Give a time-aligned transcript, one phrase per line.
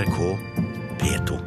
[0.00, 0.38] NRK
[0.98, 1.38] P2.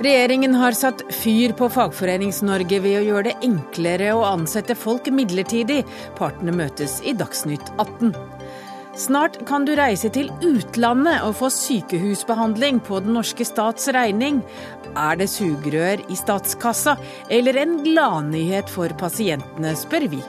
[0.00, 5.84] Regjeringen har satt fyr på Fagforenings-Norge ved å gjøre det enklere å ansette folk midlertidig.
[6.18, 8.10] Partene møtes i Dagsnytt 18.
[8.98, 14.42] Snart kan du reise til utlandet og få sykehusbehandling på den norske stats regning.
[14.98, 16.98] Er det sugerør i statskassa,
[17.30, 20.26] eller en gladnyhet for pasientene, spør vi.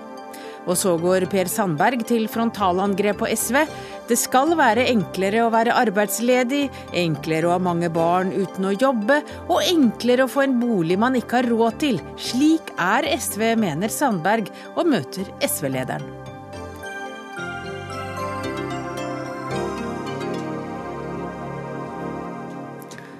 [0.65, 3.61] Og så går Per Sandberg til frontalangrep på SV.
[4.09, 6.65] Det skal være enklere å være arbeidsledig,
[7.05, 11.17] enklere å ha mange barn uten å jobbe, og enklere å få en bolig man
[11.17, 12.03] ikke har råd til.
[12.17, 16.24] Slik er SV, mener Sandberg, og møter SV-lederen.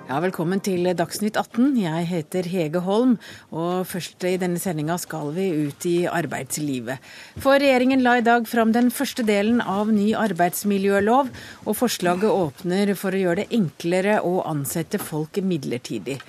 [0.06, 1.72] Ja, Velkommen til Dagsnytt 18.
[1.82, 3.16] Jeg heter Hege Holm,
[3.50, 7.02] og først i denne sendinga skal vi ut i arbeidslivet.
[7.42, 11.34] For regjeringen la i dag fram den første delen av ny arbeidsmiljølov,
[11.66, 16.20] og forslaget åpner for å gjøre det enklere å ansette folk midlertidig.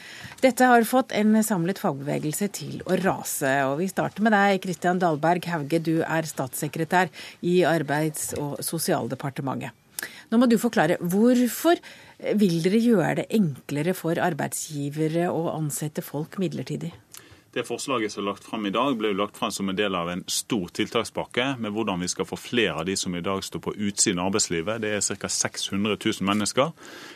[0.40, 3.58] Dette har fått en samlet fagbevegelse til å rase.
[3.68, 7.12] Og vi starter med deg, Kristian Dahlberg Hauge, du er statssekretær
[7.44, 9.76] i Arbeids- og sosialdepartementet.
[10.30, 11.78] Nå må du forklare hvorfor
[12.18, 16.92] vil dere gjøre det enklere for arbeidsgivere å ansette folk midlertidig?
[17.56, 20.10] Det forslaget som er lagt fram i dag, ble lagt fram som en del av
[20.12, 23.62] en stor tiltakspakke med hvordan vi skal få flere av de som i dag står
[23.64, 25.30] på utsiden av arbeidslivet, det er ca.
[25.32, 26.74] 600 000 mennesker,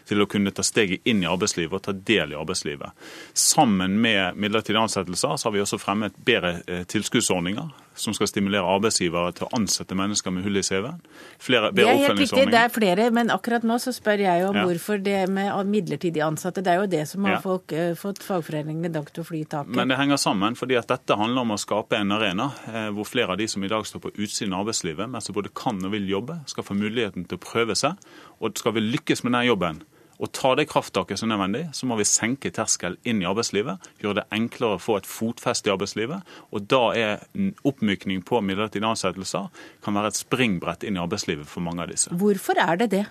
[0.09, 3.05] til å kunne ta steget inn i arbeidslivet og ta del i arbeidslivet.
[3.37, 7.69] Sammen med midlertidige ansettelser så har vi også fremmet bedre eh, tilskuddsordninger
[8.01, 11.01] som skal stimulere arbeidsgivere til å ansette mennesker med hull i CV-en.
[11.41, 14.65] Flere, er helt riktig, det er flere, men akkurat nå så spør jeg om ja.
[14.67, 16.65] hvorfor det med midlertidig ansatte.
[16.65, 17.43] Det er jo det som har ja.
[17.45, 19.75] folk, uh, fått fagforeningene dag til å fly i taket.
[19.77, 23.09] Men det henger sammen, fordi at dette handler om å skape en arena eh, hvor
[23.09, 25.81] flere av de som i dag står på utsiden av arbeidslivet, men som både kan
[25.85, 28.01] og vil jobbe, skal få muligheten til å prøve seg.
[28.41, 29.83] Og skal vi lykkes med den jobben,
[30.21, 33.91] og ta det krafttaket som er nødvendig, så må vi senke terskel inn i arbeidslivet.
[34.03, 36.35] Gjøre det enklere å få et fotfeste i arbeidslivet.
[36.53, 37.25] Og da er
[37.67, 39.49] oppmykning på midlertidige ansettelser
[39.85, 42.13] kan være et springbrett inn i arbeidslivet for mange av disse.
[42.21, 43.07] Hvorfor er det det?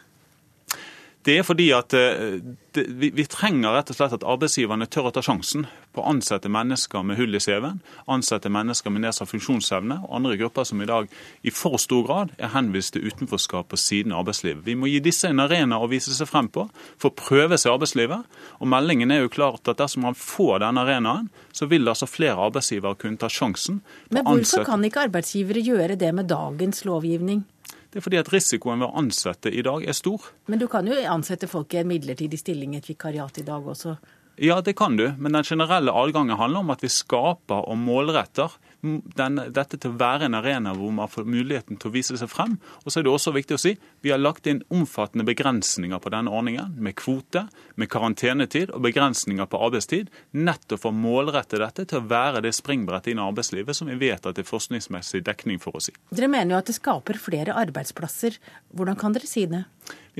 [1.28, 2.40] Det er fordi at eh,
[2.74, 6.47] vi, vi, trenger rett og slett at arbeidsgiverne tør å ta sjansen på å ansette
[6.52, 10.88] mennesker med hull i CV-en, ansette mennesker med nedsatt funksjonsevne og andre grupper som i
[10.88, 11.09] dag
[11.44, 14.63] i for stor grad er henvist til utenforskap på siden av arbeidslivet.
[14.63, 17.74] Vi må gi disse en arena å vise seg frem på for å prøve seg
[17.74, 18.40] i arbeidslivet.
[18.63, 22.40] Og meldingen er jo klart at dersom man får denne arenaen, så vil altså flere
[22.47, 23.84] arbeidsgivere kunne ta sjansen.
[24.13, 27.44] Men hvorfor kan ikke arbeidsgivere gjøre det med dagens lovgivning?
[27.90, 30.30] Det er fordi at risikoen ved å ansette i dag er stor.
[30.46, 33.96] Men du kan jo ansette folk i en midlertidig stilling et vikariat i dag også?
[34.40, 38.54] Ja, det kan du, men den generelle adgangen handler om at vi skaper og målretter
[38.82, 42.32] denne, dette til å være en arena hvor man får muligheten til å vise seg
[42.32, 42.58] frem.
[42.84, 46.14] Og så er det også viktig å si vi har lagt inn omfattende begrensninger på
[46.14, 47.46] denne ordningen, med kvote,
[47.76, 52.54] med karantenetid og begrensninger på arbeidstid, nettopp for å målrette dette til å være det
[52.56, 55.96] springbrettet inn i arbeidslivet som vi vet at det er forskningsmessig dekning for å si.
[56.16, 58.40] Dere mener jo at det skaper flere arbeidsplasser.
[58.76, 59.66] Hvordan kan dere si det?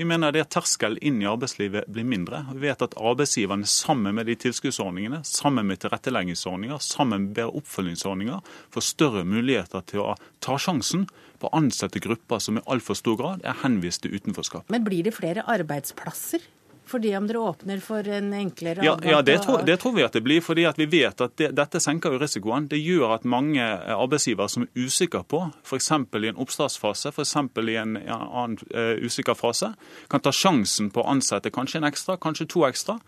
[0.00, 2.38] Vi mener at terskel inn i arbeidslivet blir mindre.
[2.54, 8.38] Vi vet at arbeidsgiverne sammen med de tilskuddsordningene, sammen med tilretteleggingsordninger, sammen med bedre oppfølgingsordninger,
[8.72, 11.04] får større muligheter til å ta sjansen
[11.36, 14.72] på å ansette grupper som i altfor stor grad er henvist til utenforskap.
[14.72, 16.48] Men blir det flere arbeidsplasser?
[16.90, 20.12] Fordi om dere åpner for en enklere Ja, ja det, tror, det, tror, vi at
[20.12, 20.40] det blir.
[20.40, 22.66] fordi vi vet at det, dette senker jo risikoen.
[22.68, 23.62] Det gjør at mange
[23.94, 25.90] arbeidsgivere som er usikre på, f.eks.
[25.90, 27.36] i en oppstartsfase, f.eks.
[27.36, 29.72] i en annen uh, usikker fase,
[30.10, 32.98] kan ta sjansen på å ansette kanskje en ekstra, kanskje to ekstra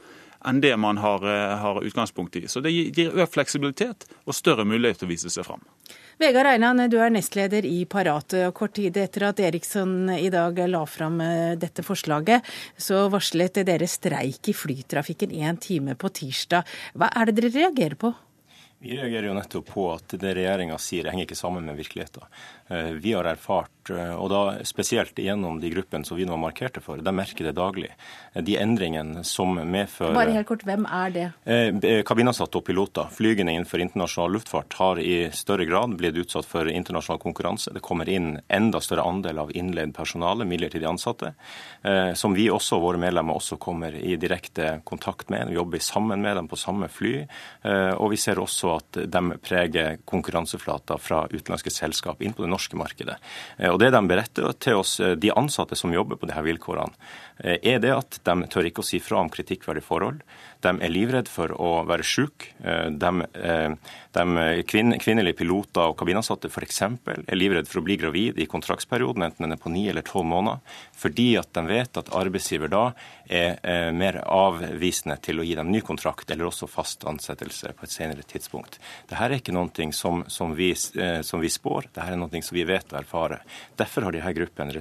[0.46, 2.46] enn det man har, uh, har utgangspunkt i.
[2.48, 5.62] Så Det gir økt fleksibilitet og større mulighet til å vise seg fram.
[6.22, 8.36] Vegard Einan, du er nestleder i Parat.
[8.54, 12.46] Kort tid etter at Eriksson i dag la fram eh, dette forslaget,
[12.78, 16.68] så varslet dere streik i flytrafikken én time på tirsdag.
[16.94, 18.12] Hva er det dere reagerer på?
[18.82, 22.22] Vi reagerer jo nettopp på at det regjeringa sier henger ikke sammen med virkeligheten.
[22.70, 26.80] Eh, vi har erfart, eh, og da spesielt gjennom de gruppene som vi nå markerte
[26.82, 27.90] for, de merker det daglig.
[28.32, 31.26] Eh, de endringene som medfører Bare helt kort, hvem er det?
[32.08, 33.10] Kabinansatte og piloter.
[33.12, 37.72] Flygende innenfor internasjonal luftfart har i større grad blitt utsatt for internasjonal konkurranse.
[37.74, 41.32] Det kommer inn enda større andel av innleid personale, midlertidig ansatte,
[42.18, 45.50] som vi også, våre medlemmer, også kommer i direkte kontakt med.
[45.50, 47.12] Vi jobber sammen med dem på samme fly.
[47.98, 52.62] Og vi ser også at de preger konkurranseflater fra utenlandske selskap inn på det norske
[52.62, 53.16] norske markedet.
[53.58, 56.92] Eh, og Det de beretter til oss, eh, de ansatte som jobber på disse vilkårene,
[57.42, 60.22] er det at de tør ikke å si fra om kritikkverdige forhold.
[60.62, 62.52] De er livredde for å være syke.
[62.62, 63.10] De,
[64.14, 64.24] de
[64.68, 66.82] kvinnelige piloter og kabinansatte f.eks.
[66.84, 70.28] er livredde for å bli gravid i kontraktsperioden, enten den er på ni eller tolv
[70.30, 70.60] måneder,
[70.94, 72.84] fordi at de vet at arbeidsgiver da
[73.26, 77.94] er mer avvisende til å gi dem ny kontrakt eller også fast ansettelse på et
[77.94, 78.78] senere tidspunkt.
[79.10, 82.68] Dette er ikke noe som, som, vi, som vi spår, dette er noe som vi
[82.68, 83.42] vet og erfarer.
[83.78, 84.78] Derfor har disse gruppene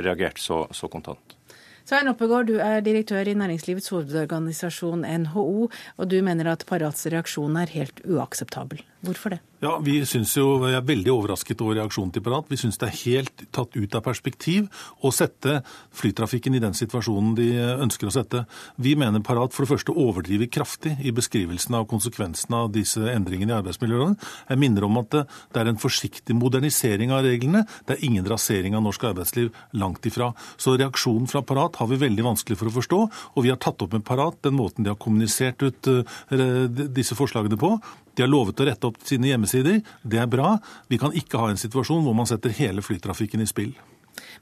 [0.00, 1.36] reagert så, så kontant.
[1.82, 5.66] Svein Oppegård, du er direktør i Næringslivets hovedorganisasjon NHO,
[5.98, 8.84] og du mener at Parats reaksjon er helt uakseptabel.
[9.02, 9.40] Hvorfor det?
[9.62, 12.48] Ja, Vi synes jo, jeg er veldig overrasket over reaksjonen til Parat.
[12.50, 14.66] Vi syns det er helt tatt ut av perspektiv
[15.02, 15.60] å sette
[15.98, 17.48] flytrafikken i den situasjonen de
[17.82, 18.44] ønsker å sette.
[18.78, 23.54] Vi mener Parat for det første overdriver kraftig i beskrivelsen av konsekvensene av disse endringene
[23.54, 24.16] i arbeidsmiljøloven.
[24.50, 27.64] Jeg minner om at det er en forsiktig modernisering av reglene.
[27.86, 29.50] Det er ingen rasering av norsk arbeidsliv.
[29.78, 30.32] Langt ifra.
[30.58, 33.02] Så reaksjonen fra Parat har vi veldig vanskelig for å forstå,
[33.34, 37.18] og vi har tatt opp med Parat den måten de har kommunisert ut eh, disse
[37.18, 37.76] forslagene på.
[38.14, 39.80] De har lovet å rette opp sine hjemmesider.
[40.02, 40.56] Det er bra.
[40.88, 43.72] Vi kan ikke ha en situasjon hvor man setter hele flytrafikken i spill.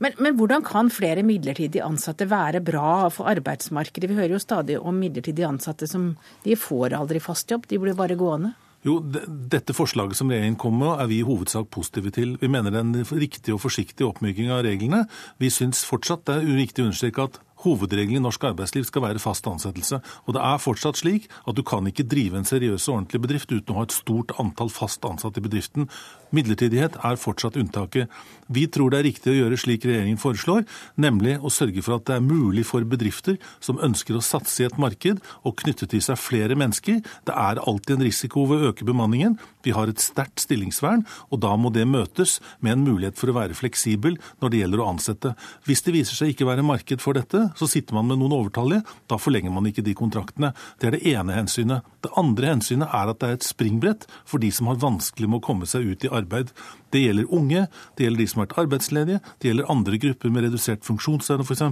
[0.02, 4.10] Men, men, hvordan kan flere midlertidig ansatte være bra for arbeidsmarkedet?
[4.10, 6.14] Vi hører jo stadig om midlertidig ansatte som
[6.44, 8.54] de får aldri fast jobb, de blir bare gående.
[8.86, 12.38] Jo, Dette forslaget som regjeringen kommer med, er vi i hovedsak positive til.
[12.40, 15.02] Vi mener det er en riktig og forsiktig oppmyking av reglene.
[15.40, 19.22] Vi syns fortsatt det er uriktig å understreke at Hovedregelen i norsk arbeidsliv skal være
[19.22, 20.00] fast ansettelse.
[20.26, 23.52] Og det er fortsatt slik at du kan ikke drive en seriøs og ordentlig bedrift
[23.52, 25.88] uten å ha et stort antall fast ansatte i bedriften.
[26.34, 28.10] Midlertidighet er fortsatt unntaket.
[28.48, 30.64] Vi tror det er riktig å gjøre slik regjeringen foreslår,
[31.00, 34.68] nemlig å sørge for at det er mulig for bedrifter som ønsker å satse i
[34.68, 37.02] et marked og knytte til seg flere mennesker.
[37.26, 39.38] Det er alltid en risiko ved å øke bemanningen.
[39.66, 43.36] Vi har et sterkt stillingsvern, og da må det møtes med en mulighet for å
[43.36, 45.34] være fleksibel når det gjelder å ansette.
[45.68, 48.84] Hvis det viser seg ikke være marked for dette, så sitter man med noen overtallige.
[49.10, 50.52] Da forlenger man ikke de kontraktene.
[50.80, 51.86] Det er det ene hensynet.
[52.00, 55.40] Det andre hensynet er at det er et springbrett for de som har vanskelig med
[55.40, 56.54] å komme seg ut i arbeid.
[56.90, 57.66] Det gjelder unge,
[57.96, 61.62] det gjelder de som har vært arbeidsledige, det gjelder andre grupper med redusert funksjonsevne f.eks.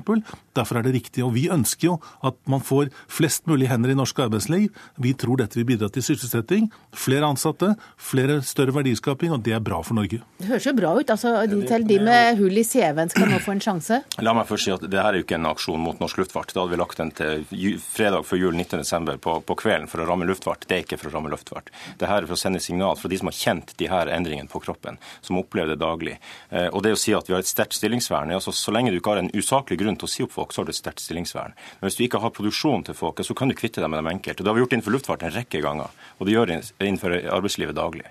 [0.56, 1.24] Derfor er det riktig.
[1.26, 4.68] Og vi ønsker jo at man får flest mulig hender i norsk arbeidsliv.
[5.02, 9.64] Vi tror dette vil bidra til sysselsetting, flere ansatte, flere større verdiskaping, og det er
[9.64, 10.20] bra for Norge.
[10.38, 11.10] Det høres jo bra ut.
[11.10, 14.00] altså de, Til de med hull i CV-en skal nå få en sjanse?
[14.22, 16.54] La meg først si at det her er jo ikke en aksjon mot norsk luftfart.
[16.54, 19.16] Da hadde vi lagt den til fredag før jul 19.12.
[19.24, 20.66] På, på kvelden for å ramme luftfart.
[20.68, 21.72] Det er ikke for å ramme luftfart.
[21.98, 24.50] Det her er for å sende signal fra de som har kjent de her endringene
[24.50, 26.18] på kroppen som opplever det daglig.
[26.50, 28.98] Eh, og det å si at vi har et sterkt stillingsvern, altså Så lenge du
[28.98, 31.04] ikke har en usaklig grunn til å si opp folk, så har du et sterkt
[31.04, 31.56] stillingsvern.
[31.80, 34.12] Men hvis du ikke har produksjon til folk, så kan du kvitte deg med dem
[34.14, 34.40] enkelt.
[34.40, 37.76] Og Det har vi gjort innenfor luftfart en rekke ganger, og det gjør innenfor arbeidslivet
[37.76, 38.08] daglig.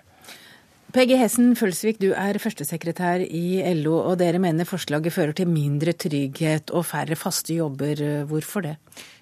[0.95, 5.91] Peggy Hessen Følsvik, du er førstesekretær i LO, og dere mener forslaget fører til mindre
[5.91, 8.23] trygghet og færre faste jobber.
[8.29, 8.77] Hvorfor det?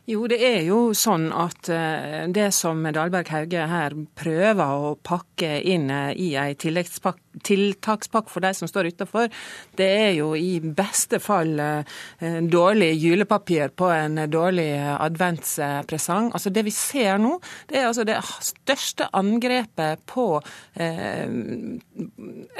[0.05, 5.57] Jo, det er jo sånn at eh, det som Dahlberg Hauge her prøver å pakke
[5.65, 9.33] inn eh, i ei tiltakspakke for de som står utafor,
[9.81, 16.29] det er jo i beste fall eh, dårlig julepapir på en dårlig adventspresang.
[16.37, 17.39] Altså Det vi ser nå,
[17.73, 20.27] det er altså det største angrepet på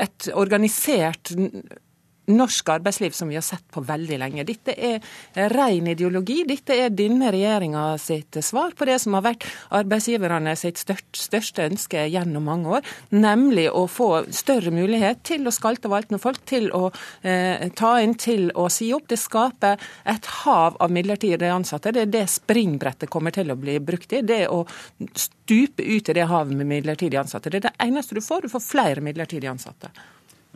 [0.06, 1.30] et organisert
[2.32, 4.46] norsk arbeidsliv som vi har sett på veldig lenge.
[4.48, 5.02] Dette er
[5.54, 6.42] ren ideologi.
[6.48, 9.46] Dette er denne regjeringa sitt svar på det som har vært
[9.76, 15.90] arbeidsgiverne sitt største ønske gjennom mange år, nemlig å få større mulighet til å skalte
[15.90, 16.90] og valte med folk, til å
[17.22, 19.08] eh, ta inn, til å si opp.
[19.12, 21.94] Det skaper et hav av midlertidige ansatte.
[21.96, 24.24] Det er det springbrettet kommer til å bli brukt i.
[24.26, 24.64] Det å
[25.14, 27.52] stupe ut i det havet med midlertidige ansatte.
[27.52, 28.46] Det er det eneste du får.
[28.46, 29.94] Du får flere midlertidige ansatte.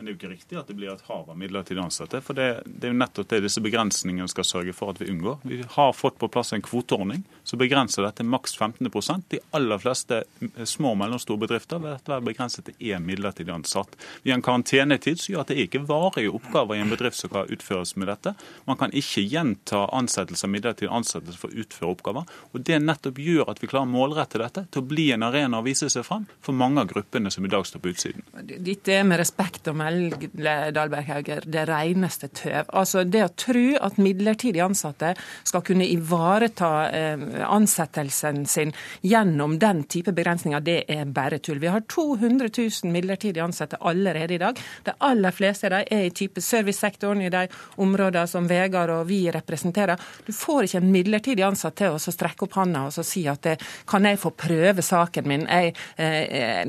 [0.00, 2.22] Men det er jo ikke riktig at det blir et hav av midlertidig ansatte.
[2.24, 5.34] For det, det, er jo nettopp det disse begrensningene skal sørge for at vi unngår.
[5.44, 8.88] Vi har fått på plass en kvoteordning som begrenser dette maks 15
[9.28, 10.22] De aller fleste
[10.64, 13.92] små og mellomstore bedrifter vil være begrenset til én midlertidig ansatt.
[14.22, 17.34] Vi har en karantenetid som gjør at det ikke varige oppgaver i en bedrift som
[17.34, 18.32] kan utføres med dette.
[18.64, 22.32] Man kan ikke gjenta ansettelse av midlertidig ansettelse for å utføre oppgaver.
[22.54, 25.60] Og Det nettopp gjør at vi klarer å målrette dette til å bli en arena
[25.60, 28.24] å vise seg frem for mange av gruppene som i dag står på utsiden.
[28.48, 32.68] Dette er med respekt å melde Kjell Dahlberg Hauger, det reneste tøv.
[32.76, 35.14] Altså Det å tro at midlertidig ansatte
[35.46, 38.72] skal kunne ivareta eh, ansettelsen sin
[39.06, 41.60] gjennom den type begrensninger, det er bare tull.
[41.62, 44.58] Vi har 200 000 midlertidig ansatte allerede i dag.
[44.86, 47.46] De aller fleste av dem er i type servicesektoren, i de
[47.82, 49.98] områdene som Vegard og vi representerer.
[50.26, 53.56] Du får ikke en midlertidig ansatt til å strekke opp hånda og si at det,
[53.88, 56.62] kan jeg få prøve saken min, jeg, eh,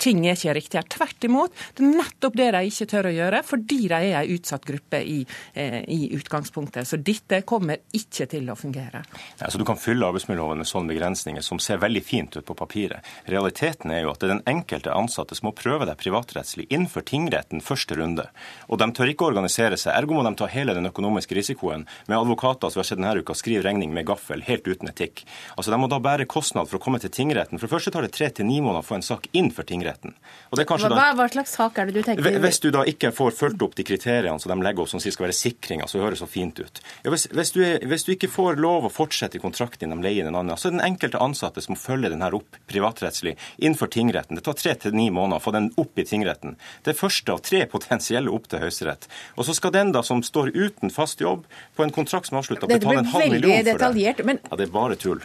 [0.00, 0.88] ting er ikke riktig her.
[0.88, 1.54] Tvert imot.
[1.76, 4.64] Det er nettopp det det de ikke tør å gjøre, fordi de er en utsatt
[4.68, 5.18] gruppe i,
[5.54, 6.86] eh, i utgangspunktet.
[6.88, 9.04] Så dette kommer ikke til å fungere.
[9.40, 12.54] Ja, så Du kan fylle arbeidsmiljøloven med sånne begrensninger som ser veldig fint ut på
[12.54, 13.04] papiret.
[13.26, 17.04] Realiteten er jo at det er den enkelte ansatte som må prøve det privatrettslig innenfor
[17.04, 18.28] tingretten første runde.
[18.68, 19.94] Og de tør ikke organisere seg.
[19.94, 23.18] Ergo må de ta hele den økonomiske risikoen med advokater som vi har sett denne
[23.18, 25.24] uka skriver regning med gaffel, helt uten etikk.
[25.56, 27.58] Altså De må da bære kostnad for å komme til tingretten.
[27.58, 29.68] For det første tar det tre til ni måneder å få en sak inn for
[29.68, 30.14] tingretten.
[30.50, 32.37] Hva, da, hva, slags sak er det du tenker?
[32.42, 35.14] Hvis du da ikke får fulgt opp de kriteriene som de legger opp som sier
[35.14, 36.80] skal være sikringer, så høres så fint ut.
[37.04, 40.28] Ja, hvis, hvis, du hvis, du ikke får lov å fortsette i kontrakten de leier
[40.28, 43.36] den andre, så er det den enkelte ansatte som må følge den her opp privatrettslig
[43.56, 44.38] innenfor tingretten.
[44.38, 46.56] Det tar tre til ni måneder å få den opp i tingretten.
[46.84, 49.08] Det er første av tre potensielle opp til Høyesterett.
[49.36, 52.44] Og så skal den da som står uten fast jobb på en kontrakt som er
[52.44, 54.26] avslutta, betale en halv million for det.
[54.28, 54.42] Men...
[54.48, 55.22] Ja, det er bare tull.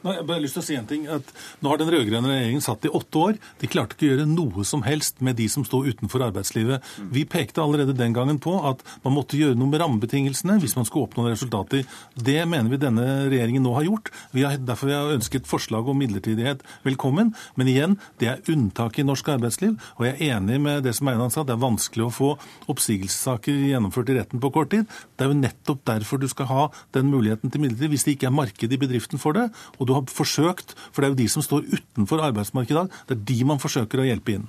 [0.00, 1.26] Nei, jeg bare lyst til å si en ting, at
[1.60, 3.34] Nå har den rød-grønne regjeringen satt i åtte år.
[3.60, 6.86] De klarte ikke å gjøre noe som helst med de som sto utenfor arbeidslivet.
[7.12, 10.88] Vi pekte allerede den gangen på at man måtte gjøre noe med rammebetingelsene hvis man
[10.88, 11.84] skulle oppnå resultater.
[12.16, 14.08] Det mener vi denne regjeringen nå har gjort.
[14.32, 17.34] Vi har, derfor vi har ønsket forslag om midlertidighet velkommen.
[17.60, 19.76] Men igjen, det er unntak i norsk arbeidsliv.
[20.00, 22.32] Og jeg er enig med det som Einan sa, det er vanskelig å få
[22.72, 24.88] oppsigelsessaker gjennomført i retten på kort tid.
[25.12, 26.66] Det er jo nettopp derfor du skal ha
[26.96, 29.50] den muligheten til midlertidig, hvis det ikke er marked i bedriften for det.
[29.76, 32.98] og du har forsøkt, for det er jo de som står utenfor arbeidsmarkedet i dag,
[33.08, 34.48] det er de man forsøker å hjelpe inn.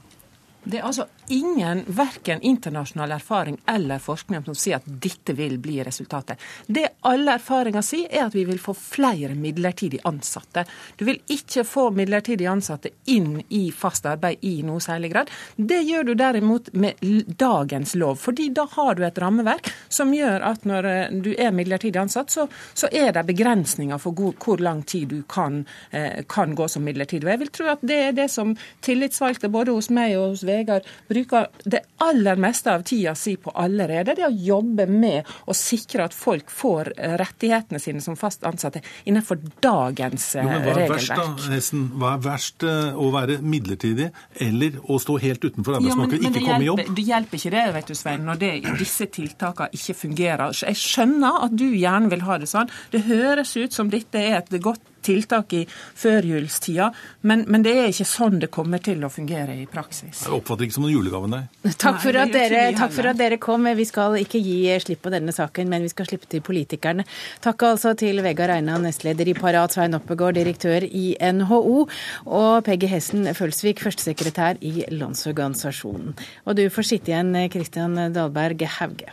[0.64, 5.80] Det er altså ingen, verken internasjonal erfaring eller forskning som sier at dette vil bli
[5.84, 6.38] resultatet.
[6.68, 10.66] Det alle erfaringer sier, er at vi vil få flere midlertidig ansatte.
[11.00, 15.32] Du vil ikke få midlertidig ansatte inn i fast arbeid i noe særlig grad.
[15.56, 17.02] Det gjør du derimot med
[17.42, 21.56] dagens lov, fordi da har du et rammeverk som gjør at når eh, du er
[21.56, 26.22] midlertidig ansatt, så, så er det begrensninger for hvor, hvor lang tid du kan, eh,
[26.30, 27.26] kan, gå som midlertidig.
[27.26, 28.54] Og jeg vil tro at det er det som
[28.86, 33.54] tillitsvalgte både hos meg og hos Vegard bruker det aller meste av tida si på
[33.56, 34.16] allerede.
[34.18, 39.40] Det å jobbe med å sikre at folk får rettighetene sine som fast ansatte innenfor
[39.64, 41.12] dagens jo, men hva er regelverk.
[41.52, 44.10] Verst, da, hva er verst eh, å være midlertidig
[44.48, 46.84] eller å stå helt utenfor arbeidsmarkedet, ja, ikke komme i jobb?
[46.98, 50.56] Det hjelper ikke det, vet du Svein, når det, disse tiltakene ikke fungerer.
[50.62, 52.72] Jeg skjønner at du gjerne vil ha det sånn.
[52.94, 56.90] Det høres ut som dette er et godt tiltak i førjulstida,
[57.28, 60.24] men, men, det er ikke sånn det kommer til å fungere i praksis.
[60.26, 61.42] Jeg oppfatter ikke som noen julegave, nei.
[61.72, 63.70] Takk for, nei, dere, takk for, at dere, kom.
[63.78, 67.06] Vi skal ikke gi slipp på denne saken, men vi skal slippe til politikerne.
[67.44, 71.88] Takk altså til Vegard Einan, nestleder i Parat, Svein Oppegård, direktør i NHO,
[72.28, 76.16] og Peggy Hessen Følsvik, førstesekretær i Landsorganisasjonen.
[76.46, 79.12] Og du får sitte igjen, Kristian Dahlberg Hauge.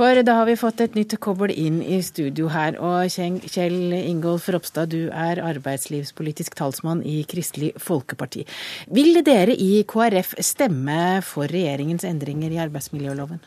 [0.00, 2.78] For da har vi fått et nytt kobbel inn i studio her.
[2.80, 8.46] Og Kjell Ingolf Ropstad, du er arbeidslivspolitisk talsmann i Kristelig Folkeparti.
[8.96, 13.44] Vil dere i KrF stemme for regjeringens endringer i arbeidsmiljøloven?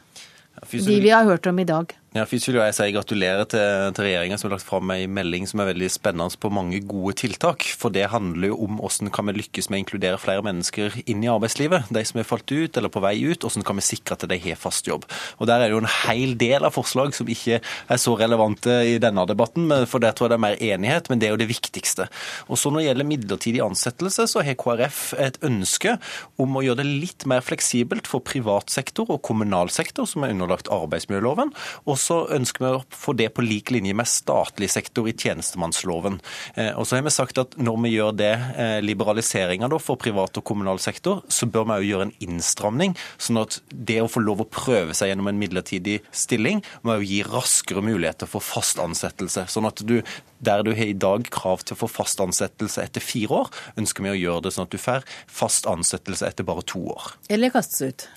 [0.69, 1.97] De vi har hørt om i dag.
[2.13, 5.47] Ja, Først vil jeg si gratulerer til, til regjeringa som har lagt fram en melding
[5.49, 7.63] som er veldig spennende på mange gode tiltak.
[7.73, 11.23] For det handler jo om hvordan kan vi lykkes med å inkludere flere mennesker inn
[11.25, 11.89] i arbeidslivet.
[11.89, 14.37] De som er falt ut eller på vei ut, hvordan kan vi sikre at de
[14.43, 15.07] har fast jobb.
[15.41, 18.77] Og Der er det jo en hel del av forslag som ikke er så relevante
[18.91, 21.41] i denne debatten, for der tror jeg det er mer enighet, men det er jo
[21.41, 22.05] det viktigste.
[22.45, 25.97] Og så Når det gjelder midlertidig ansettelse, så har KrF et ønske
[26.37, 30.37] om å gjøre det litt mer fleksibelt for privat sektor og kommunal sektor, som er
[30.37, 31.49] underlagt arbeidsmiljøloven.
[31.89, 36.19] og så ønsker vi å få det på lik linje med statlig sektor i tjenestemannsloven.
[36.55, 40.37] Eh, og så har vi sagt at når vi gjør det, eh, liberaliseringa for privat
[40.37, 44.23] og kommunal sektor, så bør vi òg gjøre en innstramning, sånn at det å få
[44.23, 48.77] lov å prøve seg gjennom en midlertidig stilling, må jo gi raskere muligheter for fast
[48.77, 49.47] ansettelse.
[49.51, 50.01] Sånn at du
[50.43, 54.03] der du har i dag krav til å få fast ansettelse etter fire år, ønsker
[54.03, 57.13] vi å gjøre det sånn at du får fast ansettelse etter bare to år.
[57.31, 58.07] Eller kastes ut.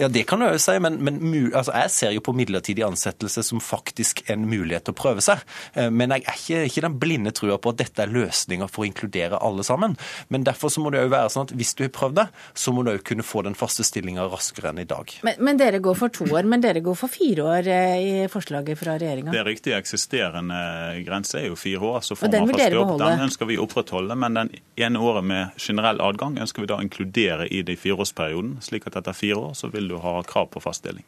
[0.00, 1.20] Ja, det kan du òg si, men, men
[1.54, 5.22] altså, jeg ser jo på midlertidig ansettelse ansettelse som faktisk en mulighet til å prøve
[5.22, 5.40] seg.
[5.74, 8.84] Eh, men jeg er ikke, ikke den blinde trua på at dette er løsninger for
[8.84, 9.96] å inkludere alle sammen.
[10.28, 12.72] Men derfor så må det jo være sånn at hvis du har prøvd det, så
[12.72, 15.10] må du òg kunne få den faste stillinga raskere enn i dag.
[15.22, 18.28] Men, men, dere går for to år, men dere går for fire år eh, i
[18.30, 19.32] forslaget fra regjeringa?
[19.34, 19.76] Det er riktig.
[19.76, 20.60] Eksisterende
[21.06, 22.00] grense er jo fire år.
[22.06, 22.96] Så får man fast jobb.
[23.00, 24.16] Den ønsker vi å opprettholde.
[24.18, 28.58] Men den ene året med generell adgang ønsker vi da å inkludere i det fireårsperioden.
[28.64, 31.04] Slik at etter fire år så vil du ha krav på fast stilling.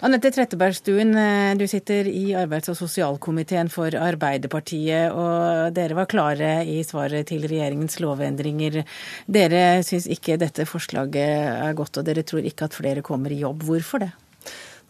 [0.00, 6.64] Anette Trettebergstuen, eh, du sitter i arbeids- og sosialkomiteen for Arbeiderpartiet, og dere var klare
[6.64, 8.80] i svaret til regjeringens lovendringer.
[9.28, 13.42] Dere syns ikke dette forslaget er godt, og dere tror ikke at flere kommer i
[13.44, 13.60] jobb.
[13.68, 14.12] Hvorfor det?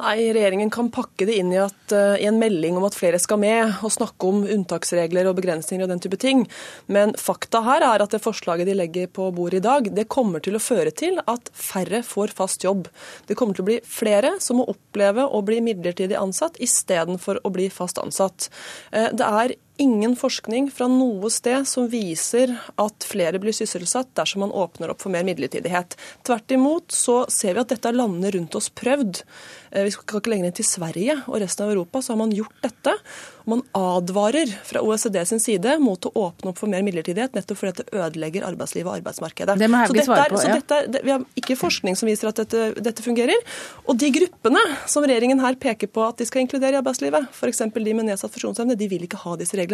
[0.00, 3.19] Nei, Regjeringen kan pakke det inn i, at, uh, i, en melding om at flere
[3.21, 6.47] skal med, og snakke om unntaksregler og begrensninger og den type ting.
[6.88, 10.40] Men fakta her er at det forslaget de legger på bordet i dag, det kommer
[10.45, 12.88] til å føre til at færre får fast jobb.
[13.28, 17.52] Det kommer til å bli flere som må oppleve å bli midlertidig ansatt istedenfor å
[17.52, 18.49] bli fast ansatt.
[18.95, 24.45] Uh, det er ingen forskning fra noe sted som viser at flere blir sysselsatt dersom
[24.45, 25.97] man åpner opp for mer midlertidighet.
[26.27, 29.23] Tvert imot så ser vi at dette er landene rundt oss prøvd.
[29.71, 32.35] Eh, vi skal ikke lenger inn til Sverige og resten av Europa, så har man
[32.35, 32.97] gjort dette.
[33.49, 37.81] Man advarer fra OECD sin side mot å åpne opp for mer midlertidighet, nettopp fordi
[37.81, 39.57] det ødelegger arbeidslivet og arbeidsmarkedet.
[39.59, 40.43] Det må jeg svare på, ja.
[40.45, 43.41] så dette er, Vi har ikke forskning som viser at dette, dette, fungerer.
[43.89, 44.61] Og de gruppene
[44.91, 47.65] som regjeringen her peker på at de skal inkludere i arbeidslivet, f.eks.
[47.73, 49.70] de med nedsatt funksjonsevne, de vil ikke ha disse reglene.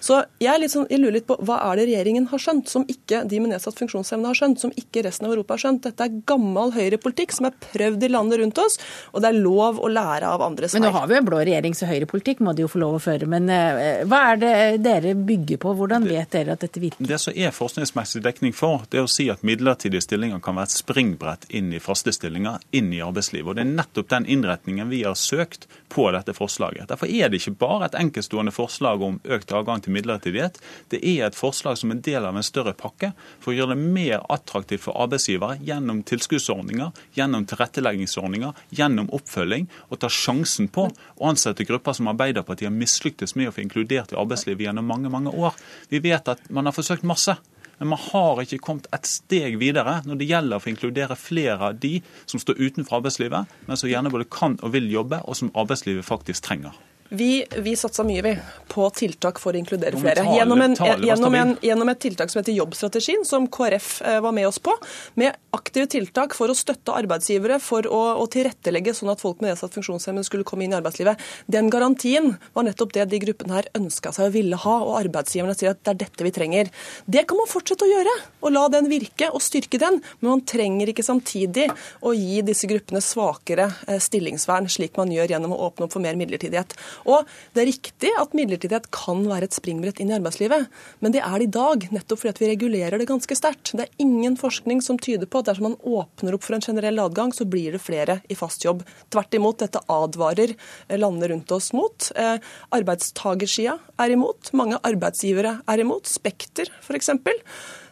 [0.00, 3.22] Så jeg, sånn, jeg, lurer litt på hva er det regjeringen har skjønt som ikke
[3.30, 5.82] de med nedsatt funksjonsevne har skjønt, som ikke resten av Europa har skjønt.
[5.88, 8.78] Dette er gammel høyrepolitikk som er prøvd i landet rundt oss,
[9.14, 10.82] og det er lov å lære av andres feil.
[10.82, 12.98] Men nå har vi jo en blå regjering, så høyrepolitikk må de jo få lov
[12.98, 13.28] å føre.
[13.30, 14.54] Men uh, hva er det
[14.84, 15.74] dere bygger på?
[15.80, 17.08] Hvordan vet dere at dette virker?
[17.10, 20.70] Det som er forskningsmessig dekning for, det er å si at midlertidige stillinger kan være
[20.70, 23.52] et springbrett inn i faste stillinger, inn i arbeidslivet.
[23.52, 26.88] Og Det er nettopp den innretningen vi har søkt på dette forslaget.
[26.90, 30.58] Derfor er det ikke bare et enkeltstående forslag om økt adgang til midlertidighet.
[30.92, 33.92] Det er et forslag som en del av en større pakke for å gjøre det
[33.98, 41.30] mer attraktivt for arbeidsgivere gjennom tilskuddsordninger, gjennom tilretteleggingsordninger, gjennom oppfølging, å ta sjansen på å
[41.30, 45.32] ansette grupper som Arbeiderpartiet har mislyktes med å få inkludert i arbeidslivet gjennom mange, mange
[45.32, 45.56] år.
[45.90, 47.38] Vi vet at man har forsøkt masse.
[47.80, 51.70] Men man har ikke kommet et steg videre når det gjelder å få inkludere flere
[51.70, 51.94] av de
[52.28, 56.04] som står utenfor arbeidslivet, men som gjerne både kan og vil jobbe, og som arbeidslivet
[56.04, 56.76] faktisk trenger.
[57.12, 58.32] Vi, vi satsa mye vi,
[58.70, 60.22] på tiltak for å inkludere flere.
[60.30, 64.46] Gjennom, en, gjennom, en, gjennom, et tiltak som heter Jobbstrategien, som KrF eh, var med
[64.46, 64.76] oss på.
[65.18, 69.50] Med aktive tiltak for å støtte arbeidsgivere for å, å tilrettelegge sånn at folk med
[69.50, 71.18] nedsatt funksjonshemmede skulle komme inn i arbeidslivet.
[71.50, 75.58] Den garantien var nettopp det de gruppene her ønska seg og ville ha, og arbeidsgiverne
[75.58, 76.70] sier at det er dette vi trenger.
[77.10, 78.14] Det kan man fortsette å gjøre,
[78.44, 79.98] og la den virke og styrke den.
[80.20, 81.66] Men man trenger ikke samtidig
[82.06, 86.06] å gi disse gruppene svakere eh, stillingsvern, slik man gjør gjennom å åpne opp for
[86.06, 86.78] mer midlertidighet.
[87.06, 90.68] Og Det er riktig at midlertidighet kan være et springbrett inn i arbeidslivet,
[91.00, 93.72] men det er det i dag, nettopp fordi at vi regulerer det ganske sterkt.
[93.74, 97.00] Det er ingen forskning som tyder på at dersom man åpner opp for en generell
[97.02, 98.84] adgang, så blir det flere i fast jobb.
[99.10, 100.54] Tvert imot, dette advarer
[100.90, 102.10] landene rundt oss mot.
[102.16, 102.38] Eh,
[102.76, 106.08] arbeidstagersida er imot, mange arbeidsgivere er imot.
[106.10, 107.14] Spekter, f.eks.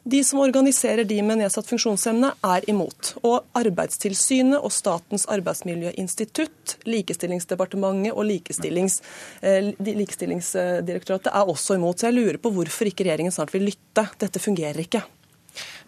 [0.08, 3.10] De som organiserer de med nedsatt funksjonsevne, er imot.
[3.28, 9.02] Og Arbeidstilsynet og Statens arbeidsmiljøinstitutt, Likestillingsdepartementet og likestillings,
[9.42, 12.00] eh, Likestillingsdirektoratet er også imot.
[12.00, 14.08] Så jeg lurer på hvorfor ikke regjeringen snart vil lytte.
[14.18, 15.02] Dette fungerer ikke.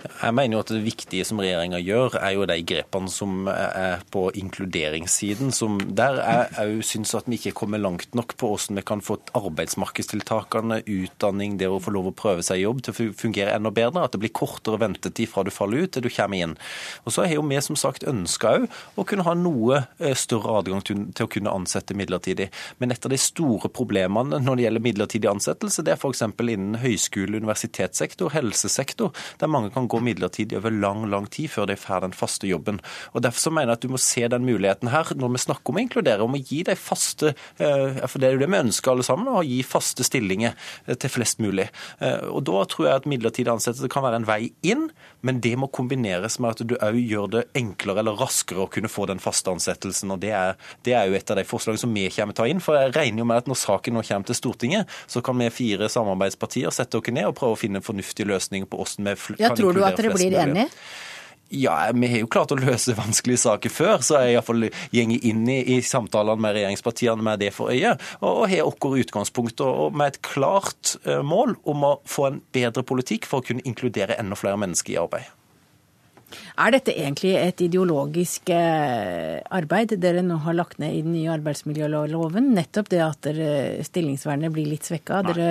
[0.01, 4.01] Jeg mener jo at Det viktige som regjeringa gjør, er jo de grepene som er
[4.13, 5.53] på inkluderingssiden.
[5.53, 9.01] som Der jeg òg syns at vi ikke kommer langt nok på hvordan vi kan
[9.01, 13.55] få arbeidsmarkedstiltakene, utdanning, det å få lov å prøve seg i jobb til å fungere
[13.57, 14.05] enda bedre.
[14.05, 16.57] At det blir kortere ventetid fra du faller ut til du kommer inn.
[17.05, 20.61] Og Så har jo vi som sagt ønska òg å kunne ha noe eh, større
[20.61, 22.51] adgang til å kunne ansette midlertidig.
[22.79, 26.23] Men et av de store problemene når det gjelder midlertidig ansettelse, det er f.eks.
[26.23, 31.77] innen høyskole, universitetssektor, helsesektor, der mange kan gå midlertidig over lang lang tid før de
[31.79, 32.81] får den faste jobben.
[33.15, 35.73] Og Derfor så mener jeg at du må se den muligheten her når vi snakker
[35.73, 38.61] om å inkludere, om å gi de faste eh, For det er jo det vi
[38.61, 40.55] ønsker alle sammen, å gi faste stillinger
[40.87, 41.69] eh, til flest mulig.
[41.99, 44.89] Eh, og Da tror jeg at midlertidig ansettelse kan være en vei inn,
[45.27, 48.91] men det må kombineres med at du òg gjør det enklere eller raskere å kunne
[48.91, 50.13] få den faste ansettelsen.
[50.15, 52.47] og Det er, det er jo et av de forslagene som vi kommer til å
[52.47, 52.63] ta inn.
[52.65, 55.51] For jeg regner jo med at når saken nå kommer til Stortinget, så kan vi
[55.55, 59.17] fire samarbeidspartier sette oss ned og prøve å finne en fornuftig løsning på hvordan vi
[59.61, 60.71] Tror du at dere blir enige?
[61.51, 65.49] Ja, vi har jo klart å løse vanskelige saker før, så jeg iallfall går inn
[65.51, 67.97] i, i samtalene med regjeringspartiene med det for øye.
[68.21, 72.39] Og, og har vårt utgangspunkt og med et klart uh, mål om å få en
[72.55, 75.27] bedre politikk for å kunne inkludere enda flere mennesker i arbeid.
[76.61, 81.33] Er dette egentlig et ideologisk eh, arbeid dere nå har lagt ned i den nye
[81.37, 82.53] arbeidsmiljøloven?
[82.57, 83.31] Nettopp det at
[83.87, 85.23] stillingsvernet blir litt svekka?
[85.31, 85.51] Det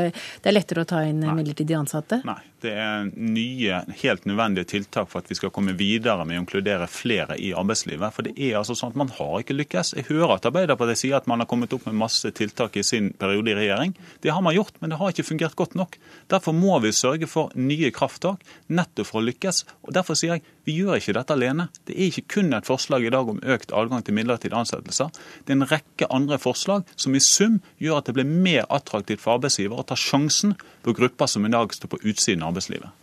[0.49, 2.23] er lettere å ta inn midlertidig ansatte?
[2.27, 2.39] Nei.
[2.59, 6.89] Det er nye, helt nødvendige tiltak for at vi skal komme videre med å inkludere
[6.91, 8.11] flere i arbeidslivet.
[8.15, 9.93] For det er altså sånn at man har ikke lykkes.
[9.95, 13.13] Jeg hører at Arbeiderpartiet sier at man har kommet opp med masse tiltak i sin
[13.19, 13.95] periode i regjering.
[14.23, 15.95] Det har man gjort, men det har ikke fungert godt nok.
[16.31, 19.63] Derfor må vi sørge for nye krafttak, nettopp for å lykkes.
[19.87, 21.67] Og Derfor sier jeg vi gjør ikke dette alene.
[21.88, 25.12] Det er ikke kun et forslag i dag om økt adgang til midlertidige ansettelser.
[25.45, 29.23] Det er en rekke andre forslag som i sum gjør at det blir mer attraktivt
[29.23, 32.98] for arbeidsgiver å ta sjansen på grupper som i dag står på utsiden av arbeidslivet.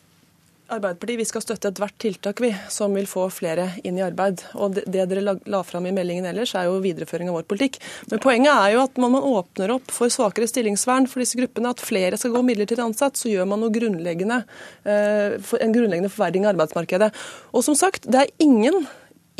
[0.66, 4.42] Arbeiderpartiet vi skal støtte ethvert tiltak vi, som vil få flere inn i arbeid.
[4.58, 7.78] Og Det, dere la, la fram i meldingen ellers, er jo videreføring av vår politikk.
[8.10, 11.70] Men poenget er jo at når man åpner opp for svakere stillingsvern for disse gruppene,
[11.70, 14.42] at flere skal gå midlertidig ansatt, så gjør man noe grunnleggende,
[14.90, 17.12] eh, en grunnleggende forverring av arbeidsmarkedet.
[17.54, 18.88] Og som sagt, det er ingen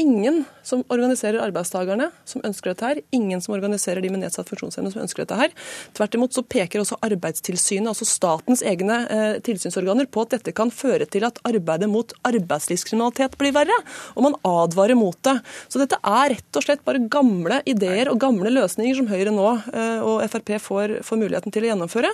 [0.01, 3.01] ingen som organiserer arbeidstakerne som ønsker dette her.
[3.15, 5.55] Ingen som organiserer de med nedsatt funksjonsevne som ønsker dette her.
[5.97, 10.73] Tvert imot så peker også Arbeidstilsynet, altså statens egne eh, tilsynsorganer, på at dette kan
[10.75, 13.77] føre til at arbeidet mot arbeidslivskriminalitet blir verre.
[14.17, 15.37] Og man advarer mot det.
[15.71, 19.49] Så dette er rett og slett bare gamle ideer og gamle løsninger som Høyre nå
[19.73, 22.11] eh, og Frp får, får muligheten til å gjennomføre,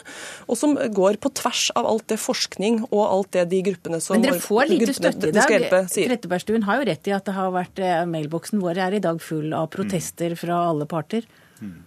[0.47, 4.19] og som går på tvers av alt det forskning og alt det de gruppene som
[4.19, 5.89] Men dere får lite støtte i dag.
[5.93, 9.53] Trettebergstuen har jo rett i at det har vært Mailboksen vår er i dag full
[9.57, 11.25] av protester fra alle parter.
[11.61, 11.81] Mm.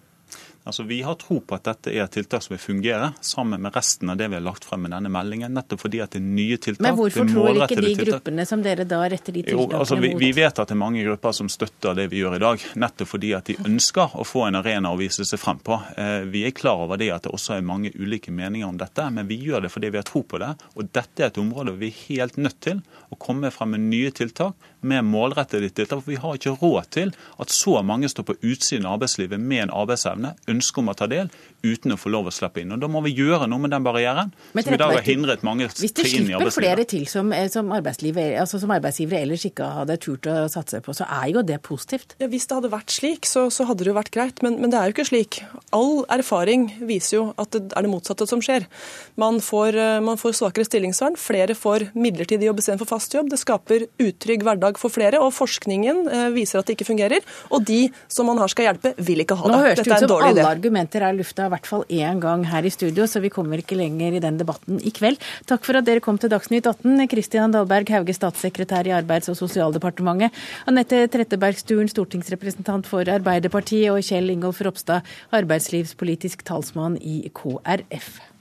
[0.66, 4.10] Altså, Vi har tro på at dette er tiltak som vil fungere, sammen med resten
[4.10, 5.54] av det vi har lagt frem med denne meldingen.
[5.54, 6.82] nettopp fordi at det er nye tiltak.
[6.82, 8.08] Men hvorfor tror ikke de tiltak.
[8.08, 10.82] gruppene som dere da retter de tiltakene jo, altså, vi, vi, vet at det er
[10.82, 14.26] mange grupper som støtter det vi gjør i dag, nettopp fordi at de ønsker å
[14.26, 15.78] få en arena å vise seg frem på.
[16.02, 19.06] Eh, vi er klar over det at det også er mange ulike meninger om dette,
[19.14, 20.50] men vi gjør det fordi vi har tro på det.
[20.74, 22.82] Og dette er et område vi er helt nødt til
[23.14, 26.02] å komme frem med nye tiltak, med målrettede tiltak.
[26.02, 29.68] For vi har ikke råd til at så mange står på utsiden av arbeidslivet med
[29.68, 31.32] en arbeidsevne ønske om å ta del,
[31.66, 32.74] uten å få lov å slippe inn.
[32.76, 35.68] Og Da må vi gjøre noe med den barrieren som i dag har hindret mange
[35.74, 35.86] til inn i arbeidslivet.
[35.86, 40.30] Hvis det slipper flere til som, eh, som, altså som, arbeidsgivere ellers ikke hadde turt
[40.30, 42.16] å satse på, så er jo det positivt.
[42.22, 44.42] Ja, Hvis det hadde vært slik, så, så hadde det jo vært greit.
[44.46, 45.42] Men, men, det er jo ikke slik.
[45.76, 48.68] All erfaring viser jo at det er det motsatte som skjer.
[49.22, 53.32] Man får, eh, man får svakere stillingsvern, flere får midlertidig jobb istedenfor fast jobb.
[53.34, 57.26] Det skaper utrygg hverdag for flere, og forskningen eh, viser at det ikke fungerer.
[57.52, 59.56] Og de som man har skal hjelpe, vil ikke ha det.
[59.56, 62.74] Nå høres det ut som alle argumenter er lufta hvert fall én gang her i
[62.74, 65.22] studio, så vi kommer ikke lenger i den debatten i kveld.
[65.50, 67.08] Takk for at dere kom til Dagsnytt 18.
[67.12, 70.36] Kristian Dahlberg Hauge, statssekretær i Arbeids- og sosialdepartementet.
[70.68, 78.35] Anette Trettebergstuen, stortingsrepresentant for Arbeiderpartiet, og Kjell Ingolf Ropstad, arbeidslivspolitisk talsmann i KrF.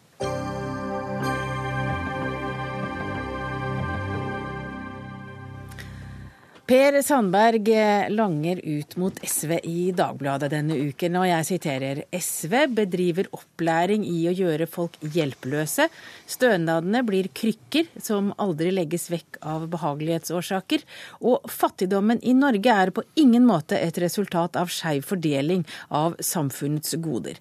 [6.64, 7.68] Per Sandberg
[8.09, 14.22] langer ut mot SV i Dagbladet denne uken, og jeg siterer SV bedriver opplæring i
[14.31, 15.90] å gjøre folk hjelpeløse.
[16.24, 20.88] Stønadene blir krykker som aldri legges vekk av behagelighetsårsaker.
[21.20, 26.96] Og fattigdommen i Norge er på ingen måte et resultat av skeiv fordeling av samfunnets
[26.96, 27.37] goder.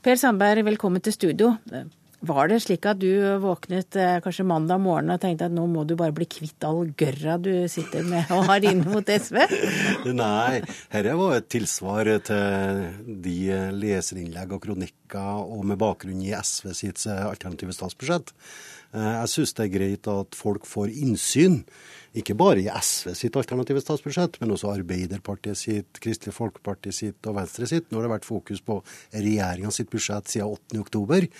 [0.00, 1.58] Per Sandberg, velkommen til studio.
[2.22, 3.10] Var det slik at du
[3.42, 6.92] våknet eh, kanskje mandag morgen og tenkte at nå må du bare bli kvitt all
[6.98, 9.40] gørra du sitter med og har inn mot SV?
[10.22, 10.60] Nei,
[10.92, 13.38] dette var et tilsvar til de
[13.74, 18.30] leserinnlegg og kronikker og med bakgrunn i SV sitt alternative statsbudsjett.
[18.92, 21.62] Eh, jeg syns det er greit at folk får innsyn
[22.12, 27.38] ikke bare i SV sitt alternative statsbudsjett, men også Arbeiderpartiet sitt, Kristelig Folkeparti sitt og
[27.38, 27.86] Venstre sitt.
[27.88, 28.76] Nå har det vært fokus på
[29.14, 31.30] regjeringa sitt budsjett siden 8.10.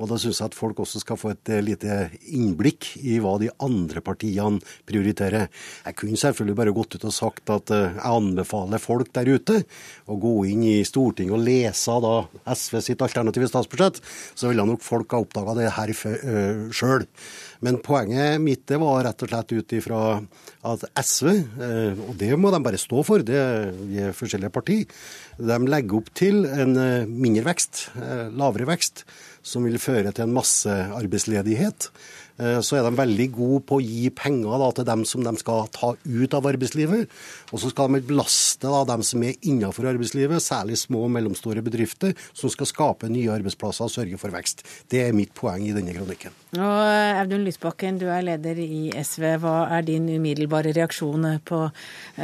[0.00, 1.98] Og da syns jeg at folk også skal få et eh, lite
[2.32, 5.50] innblikk i hva de andre partiene prioriterer.
[5.84, 9.60] Jeg kunne selvfølgelig bare gått ut og sagt at eh, jeg anbefaler folk der ute
[10.08, 12.16] å gå inn i Stortinget og lese da
[12.56, 14.00] SV sitt alternative statsbudsjett.
[14.32, 15.92] Så ville nok folk ha oppdaga det her
[16.72, 17.04] sjøl.
[17.62, 20.00] Men poenget mitt det var rett og slett ut ifra
[20.66, 21.28] at SV,
[21.62, 23.42] eh, og det må de bare stå for, det
[23.86, 25.02] vi er forskjellige partier,
[25.38, 29.04] de legger opp til en eh, mindre vekst, eh, lavere vekst,
[29.46, 31.88] som vil føre til en massearbeidsledighet.
[32.40, 35.32] Eh, så er de veldig gode på å gi penger da, til dem som de
[35.40, 37.10] skal ta ut av arbeidslivet.
[37.52, 41.64] Og så skal de belaste da, dem som er innenfor arbeidslivet, særlig små og mellomstore
[41.64, 44.64] bedrifter, som skal skape nye arbeidsplasser og sørge for vekst.
[44.92, 46.34] Det er mitt poeng i denne kronikken.
[46.56, 49.28] Og Audun Lysbakken, du er leder i SV.
[49.42, 51.64] Hva er din umiddelbare reaksjon på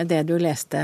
[0.09, 0.83] det du leste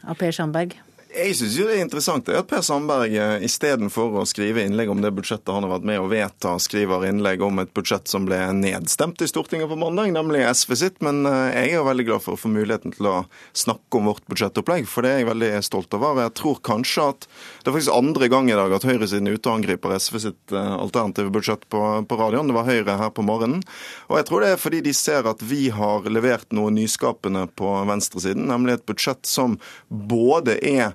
[0.00, 0.78] av Per Sandberg?
[1.10, 5.10] Jeg syns det er interessant at Per Sandberg eh, istedenfor å skrive innlegg om det
[5.16, 9.18] budsjettet han har vært med å vedta, skriver innlegg om et budsjett som ble nedstemt
[9.24, 11.00] i Stortinget på mandag, nemlig SV sitt.
[11.02, 13.16] Men eh, jeg er jo veldig glad for å få muligheten til å
[13.58, 16.20] snakke om vårt budsjettopplegg, for det er jeg veldig stolt over.
[16.28, 19.50] Jeg tror kanskje at det er faktisk andre gang i dag at høyresiden er ute
[19.50, 22.52] og angriper SV sitt eh, alternative budsjett på, på radioen.
[22.52, 23.66] Det var Høyre her på morgenen.
[24.06, 27.74] Og jeg tror det er fordi de ser at vi har levert noe nyskapende på
[27.90, 29.58] venstresiden, nemlig et budsjett som
[29.90, 30.94] både er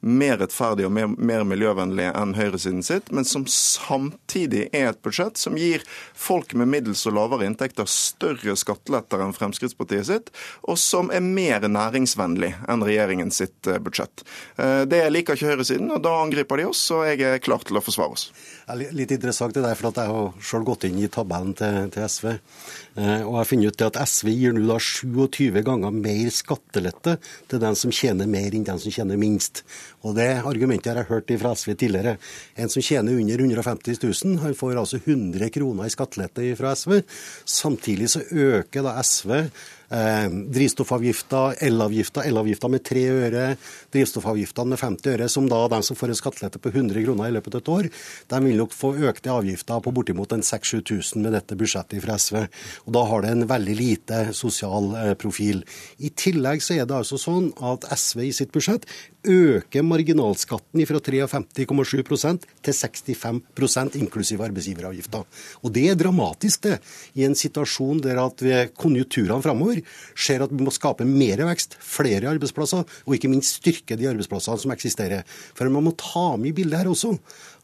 [0.00, 5.40] mer rettferdig og mer, mer miljøvennlig enn høyresiden sitt, men som samtidig er et budsjett
[5.40, 5.82] som gir
[6.14, 10.30] folk med middels og lavere inntekter større skatteletter enn Fremskrittspartiet sitt,
[10.62, 14.24] og som er mer næringsvennlig enn regjeringen sitt eh, budsjett.
[14.56, 17.80] Eh, det liker ikke høyresiden, og da angriper de oss, og jeg er klar til
[17.80, 18.28] å forsvare oss.
[18.94, 22.30] Litt interessant det der, for jeg har selv gått inn i tabellen til, til SV.
[22.98, 27.18] Eh, og jeg har funnet ut at SV gir nå da 27 ganger mer skattelette
[27.50, 29.64] til den som tjener mer enn den som tjener minst.
[30.06, 32.18] Og Det argumentet har jeg hørt fra SV tidligere.
[32.56, 37.00] En som tjener under 150 000, han får altså 100 kroner i skattelette fra SV.
[37.44, 39.48] Samtidig så øker da SV
[39.90, 43.44] Eh, drivstoffavgifta, elavgifta, elavgifta med 3 øre,
[43.94, 47.32] drivstoffavgiftene med 50 øre, som da de som får en skattelette på 100 kroner i
[47.32, 47.88] løpet av et år,
[48.28, 52.42] de vil nok få økte avgifter på bortimot 6000-7000 med dette budsjettet fra SV.
[52.84, 55.64] Og Da har det en veldig lite sosial eh, profil.
[56.04, 58.84] I tillegg så er det altså sånn at SV i sitt budsjett
[59.24, 65.24] øker marginalskatten fra 53,7% til 65% inklusiv arbeidsgiveravgifta.
[65.64, 66.78] Og det er dramatisk, det,
[67.16, 68.44] i en situasjon der at
[68.78, 69.77] konjunkturene framover
[70.18, 74.64] ser at vi må skape mer vekst, flere arbeidsplasser, og ikke minst styrke de arbeidsplassene
[74.64, 75.24] som eksisterer.
[75.54, 77.16] For man må ta med i bildet her også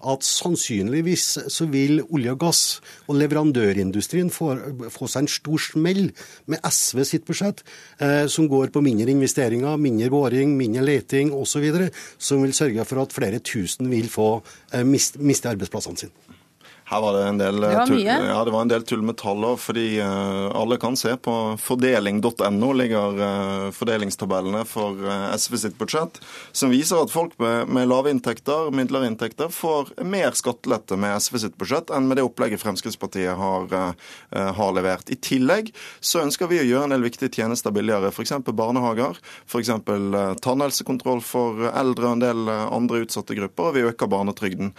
[0.04, 2.62] at sannsynligvis så vil olje og gass
[3.08, 4.52] og leverandørindustrien få,
[4.92, 6.02] få seg en stor smell
[6.50, 7.64] med SV sitt budsjett,
[8.04, 11.70] eh, som går på mindre investeringer, mindre boring, mindre leting osv.,
[12.18, 14.28] som vil sørge for at flere tusen vil få
[14.72, 16.42] eh, miste, miste arbeidsplassene sine.
[16.84, 19.16] Her var det en del, det var, tull, ja, det var en del tull med
[19.16, 25.00] tallene, fordi uh, alle kan se på fordeling.no ligger uh, fordelingstabellene for
[25.32, 26.20] SV sitt budsjett,
[26.52, 31.40] som viser at folk med, med lave inntekter, midlere inntekter, får mer skattelette med SV
[31.46, 33.72] sitt budsjett enn med det opplegget Fremskrittspartiet har,
[34.30, 35.08] har levert.
[35.08, 35.70] I tillegg
[36.04, 38.36] så ønsker vi å gjøre en del viktige tjenester billigere, f.eks.
[38.52, 39.18] barnehager,
[39.48, 39.72] f.eks.
[40.44, 44.72] tannhelsekontroll for eldre og en del andre utsatte grupper, og vi øker barnetrygden.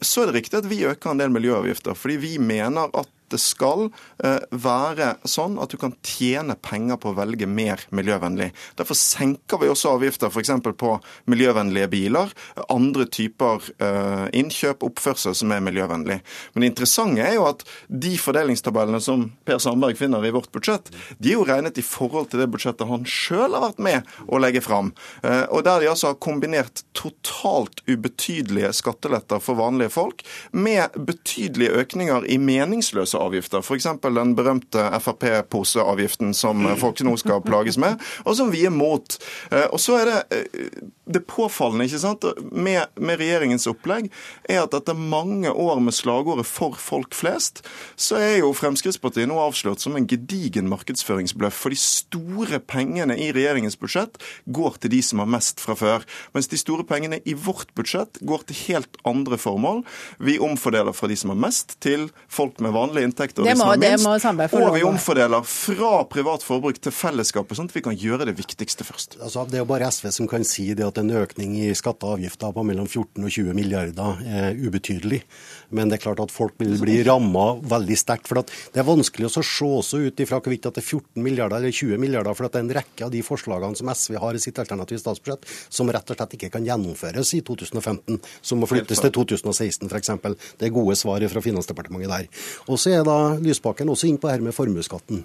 [0.00, 1.96] Så er det riktig at vi øker en del miljøavgifter.
[1.98, 3.88] Fordi vi mener at det skal
[4.24, 8.50] eh, være sånn at du kan tjene penger på å velge mer miljøvennlig.
[8.78, 10.52] Derfor senker vi også avgifter f.eks.
[10.78, 10.94] på
[11.30, 12.32] miljøvennlige biler,
[12.68, 16.20] andre typer eh, innkjøp, oppførsel som er miljøvennlig.
[16.52, 20.90] Men det interessante er jo at de fordelingstabellene som Per Sandberg finner i vårt budsjett,
[21.18, 24.40] de er jo regnet i forhold til det budsjettet han sjøl har vært med å
[24.42, 24.92] legge fram.
[25.22, 31.82] Eh, og der de altså har kombinert totalt ubetydelige skatteletter for vanlige folk med betydelige
[31.82, 33.64] økninger i meningsløse avgifter.
[33.64, 33.88] F.eks.
[34.02, 39.18] den berømte Frp-poseavgiften som folk nå skal plages med, og som vi er mot.
[39.50, 44.10] Eh, og så er det eh, det påfallende ikke sant, med, med, regjeringens opplegg
[44.48, 47.62] er at etter mange år med slagordet 'for folk flest',
[47.96, 51.54] så er jo Fremskrittspartiet nå avslørt som en gedigen markedsføringsbløff.
[51.54, 54.20] For de store pengene i regjeringens budsjett
[54.52, 56.04] går til de som har mest fra før.
[56.34, 59.84] Mens de store pengene i vårt budsjett går til helt andre formål.
[60.20, 63.68] Vi omfordeler fra de som har mest, til folk med vanlige inntekter og de som
[63.68, 64.56] har minst.
[64.58, 68.86] Og vi omfordeler fra privat forbruk til fellesskapet, sånn at vi kan gjøre det viktigste
[68.86, 69.18] først.
[69.18, 72.12] Altså, det er jo bare SV som kan si det at en økning i skatter
[72.12, 75.22] og avgifter på mellom 14 og 20 milliarder er ubetydelig.
[75.70, 78.28] Men det er klart at folk vil bli ramma veldig sterkt.
[78.28, 81.74] for Det er vanskelig å se også ut ifra hvorvidt det er 14 milliarder eller
[81.74, 82.34] 20 milliarder.
[82.34, 85.48] For det er en rekke av de forslagene som SV har i sitt alternative statsbudsjett,
[85.68, 88.20] som rett og slett ikke kan gjennomføres i 2015.
[88.40, 90.14] Som må flyttes til 2016 f.eks.
[90.58, 92.30] Det er gode svar fra Finansdepartementet der.
[92.68, 95.24] Og så er da Lysbakken også inn på dette med formuesskatten.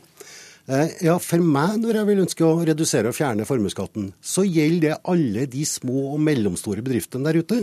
[0.64, 4.94] Eh, ja, For meg, når jeg vil ønske å redusere og fjerne formuesskatten, så gjelder
[4.94, 7.60] det alle de små og mellomstore bedriftene der ute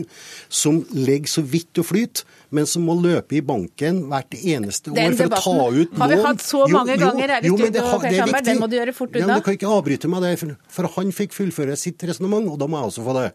[0.52, 5.14] som ligger så vidt og flyter men som må løpe i banken hvert eneste år
[5.18, 6.00] for å ta ut lån.
[6.02, 8.44] har vi hatt så mange jo, ganger her i studio, er viktig.
[8.48, 9.26] Den må du gjøre fort unna.
[9.26, 12.68] Ja, du kan ikke avbryte meg der, for, han fikk fullføre sitt resonnement, og da
[12.70, 13.26] må jeg også få det.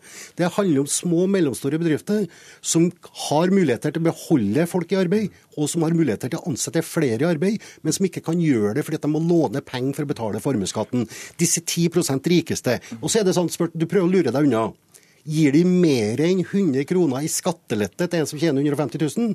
[0.42, 2.26] Det handler om små og mellomstore bedrifter
[2.60, 2.90] som
[3.30, 6.84] har muligheter til å beholde folk i arbeid, og som har muligheter til å ansette
[6.84, 10.08] flere i arbeid, men som ikke kan gjøre det fordi de må låne penger for
[10.08, 11.06] å betale formuesskatten.
[11.40, 12.80] Disse 10% rikeste.
[13.02, 14.68] Og så er det sånn, du prøver å lure deg unna.
[15.26, 19.32] Gir de mer enn 100 kroner i skattelette til en som tjener 150 000,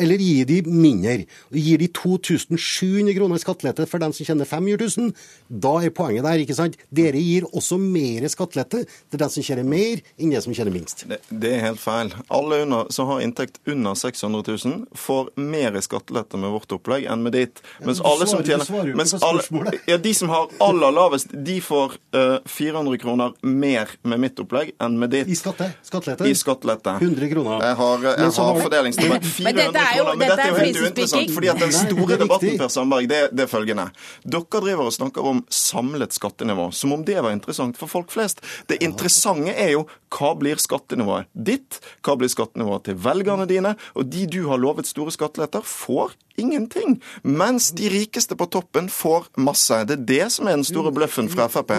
[0.00, 1.26] eller gir de mindre?
[1.52, 5.12] Gir de 2700 kroner i skattelette for den som tjener 500 000?
[5.48, 6.78] Da er poenget der, ikke sant?
[6.88, 11.04] Dere gir også mer skattelette til den som tjener mer, enn den som tjener minst.
[11.10, 12.14] Det, det er helt feil.
[12.32, 17.04] Alle under, som har inntekt under 600 000, får mer i skattelette med vårt opplegg
[17.10, 17.60] enn med ditt.
[17.84, 22.40] Mens alle som tjener mens alle, ja, De som har aller lavest, de får uh,
[22.40, 25.33] eh, 400 kroner mer med mitt opplegg enn med ditt.
[25.34, 25.66] I skatte?
[25.82, 26.28] Skattelette?
[26.30, 26.94] I skattelette.
[27.02, 27.64] 100 kroner.
[27.66, 31.32] Jeg har, jeg har fordelingsdebatt 400 kroner, men dette er jo helt uinteressant.
[31.34, 33.88] fordi at Den store debatten Per Sandberg, det, det er følgende.
[34.22, 38.44] Dere driver og snakker om samlet skattenivå, som om det var interessant for folk flest.
[38.70, 44.06] Det interessante er jo hva blir skattenivået ditt, hva blir skattenivået til velgerne dine, og
[44.12, 46.98] de du har lovet store skatteletter, får ingenting.
[47.22, 49.84] Mens de rikeste på toppen får masse.
[49.88, 51.72] Det er det som er den store bløffen fra Frp.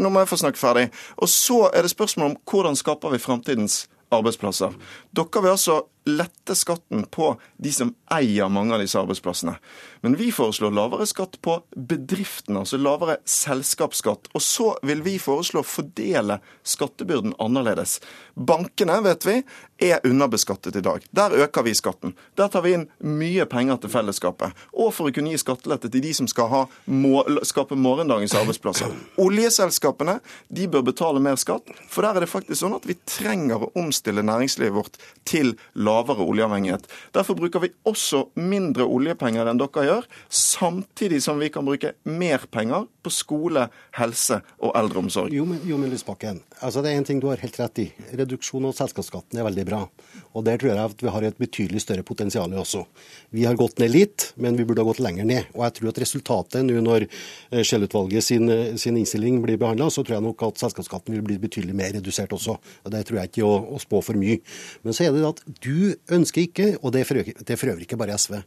[0.00, 0.88] Nå må jeg få snakke ferdig.
[1.16, 4.74] Og så er det spørsmål om hvordan skaper vi framtidens arbeidsplasser.
[5.16, 9.56] Dere vil altså lette skatten på de som eier mange av disse arbeidsplassene.
[10.06, 14.30] Men vi foreslår lavere skatt på bedriftene, altså lavere selskapsskatt.
[14.38, 17.98] Og så vil vi foreslå å fordele skattebyrden annerledes.
[18.38, 19.34] Bankene, vet vi,
[19.82, 21.02] er underbeskattet i dag.
[21.10, 22.14] Der øker vi skatten.
[22.38, 24.54] Der tar vi inn mye penger til fellesskapet.
[24.78, 28.94] Og for å kunne gi skattelette til de som skal ha, må, skape morgendagens arbeidsplasser.
[29.26, 30.20] Oljeselskapene
[30.54, 33.72] de bør betale mer skatt, for der er det faktisk sånn at vi trenger å
[33.82, 36.86] omstille næringslivet vårt til lavere lavere oljeavhengighet.
[37.16, 42.46] Derfor bruker vi også mindre oljepenger enn dere gjør, samtidig som vi kan bruke mer
[42.52, 45.34] penger på skole, helse og eldreomsorg.
[45.34, 47.86] Jo, men, jo, men Lysbakken, altså det er en ting du har helt rett i.
[48.18, 49.82] Reduksjon av selskapsskatten er veldig bra.
[50.36, 52.84] Og Der tror jeg at vi har et betydelig større potensial også.
[53.34, 55.48] Vi har gått ned litt, men vi burde ha gått lenger ned.
[55.54, 59.88] Og jeg tror at resultatet nå når eh, Scheel-utvalget sin, eh, sin, innstilling blir behandla,
[59.90, 62.58] så tror jeg nok at selskapsskatten vil bli betydelig mer redusert også.
[62.84, 64.40] Og Det tror jeg ikke å, å spå for mye.
[64.84, 68.18] Men så er det at du ønsker ikke, og det er for øvrig ikke bare
[68.18, 68.40] SV,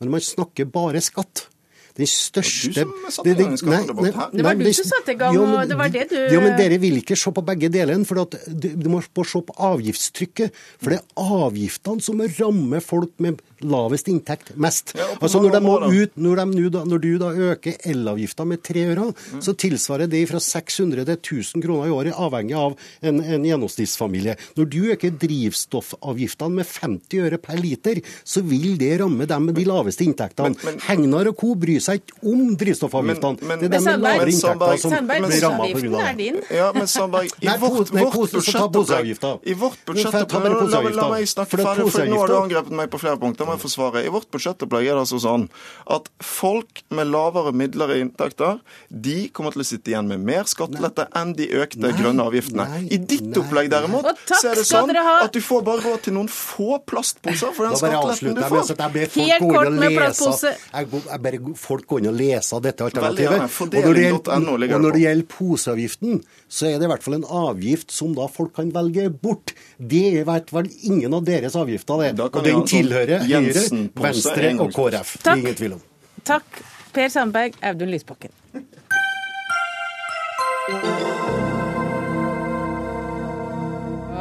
[0.00, 1.48] men man snakker bare skatt
[1.94, 6.40] den største Det var du som satte i gang, og det var det du Jo,
[6.42, 8.06] men dere vil ikke se på begge delene.
[8.08, 10.54] For at du må se på avgiftstrykket.
[10.82, 13.38] For det er avgiftene som rammer folk med
[13.70, 14.94] lavest inntekt mest.
[14.98, 18.62] Ja, altså når, de må ut, når, de da, når, du da øker elavgifta med
[18.66, 19.42] tre øre, mm.
[19.44, 24.36] så tilsvarer det fra 600 til 1000 kroner i året, avhengig av en, en gjennomsnittsfamilie.
[24.58, 29.58] Når du øker drivstoffavgiftene med 50 øre per liter, så vil det ramme dem med
[29.58, 30.54] de laveste inntektene.
[30.54, 31.54] Men, men, Hegnar og co.
[31.64, 33.48] bryr seg ikke om drivstoffavgiftene.
[33.48, 36.14] Men, det er dem med lavere inntekter som blir ramma pga.
[36.18, 36.30] det.
[36.54, 42.08] Ja, men Sandberg, i vårt, vårt budsjettopplegg I vårt budsjettopplegg La meg snakke ferdig, for
[42.08, 43.90] nå har du angrepet meg på flere punkter må.
[44.00, 45.46] I vårt budsjettopplegg er det altså sånn
[45.90, 51.06] at folk med lavere midlere inntekter, de kommer til å sitte igjen med mer skattelette
[51.16, 52.66] enn de økte nei, grønne avgiftene.
[52.70, 56.16] Nei, I ditt opplegg derimot, så er det sånn at du får bare råd til
[56.16, 58.72] noen få plastposer for den skatteletten du får.
[59.14, 60.54] Helt kort med plastpose.
[60.74, 63.44] Jeg ber folk gå inn og lese dette alternativet.
[63.44, 67.18] Og når det gjelder, og når det gjelder poseavgiften, så er det i hvert fall
[67.18, 69.54] en avgift som da folk kan velge bort.
[69.78, 72.12] Det er i hvert fall ingen av deres avgifter, det.
[72.24, 73.64] Og den tilhører Høyre,
[74.06, 75.16] Venstre og KrF.
[75.24, 75.42] Takk.
[75.42, 75.84] Ingen tvil om.
[76.24, 76.62] Takk,
[76.94, 78.30] Per Sandberg, Audun Lysbakken.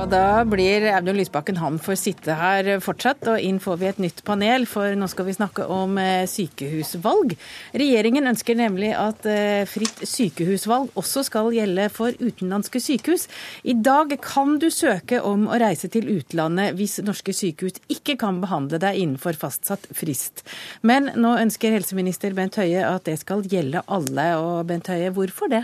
[0.03, 3.99] Og da blir Audun Lysbakken han får sitte her fortsatt, og inn får vi et
[4.03, 7.31] nytt panel, for nå skal vi snakke om eh, sykehusvalg.
[7.79, 13.29] Regjeringen ønsker nemlig at eh, fritt sykehusvalg også skal gjelde for utenlandske sykehus.
[13.63, 18.41] I dag kan du søke om å reise til utlandet hvis norske sykehus ikke kan
[18.43, 20.43] behandle deg innenfor fastsatt frist.
[20.83, 24.27] Men nå ønsker helseminister Bent Høie at det skal gjelde alle.
[24.35, 25.63] Og Bent Høie, hvorfor det?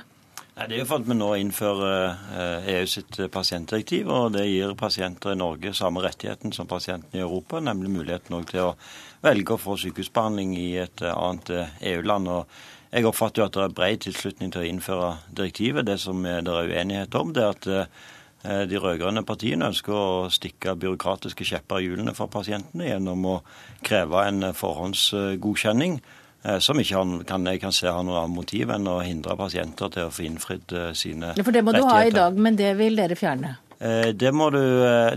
[0.60, 1.86] Det er jo for at vi nå innfører
[2.36, 7.22] EU eh, e sitt pasientdirektiv, og det gir pasienter i Norge samme rettigheten som pasientene
[7.22, 8.74] i Europa, nemlig muligheten til å
[9.24, 11.54] velge å få sykehusbehandling i et eh, annet
[11.94, 12.28] EU-land.
[12.28, 15.86] Eh, e og Jeg oppfatter jo at det er bred tilslutning til å innføre direktivet.
[15.88, 20.74] Det som det er uenighet om, det er at de rød-grønne partiene ønsker å stikke
[20.74, 23.36] byråkratiske kjepper i hjulene for pasientene gjennom å
[23.86, 26.19] kreve en forhåndsgodkjenning Eh,
[26.64, 29.92] som ikke han, kan, jeg kan se har noe annet motiv enn å hindre pasienter
[29.92, 31.42] til å få innfridd eh, sine rettigheter.
[31.42, 33.58] Ja, For det må du ha i dag, men det vil dere fjerne?
[33.80, 34.62] Eh, det må, du,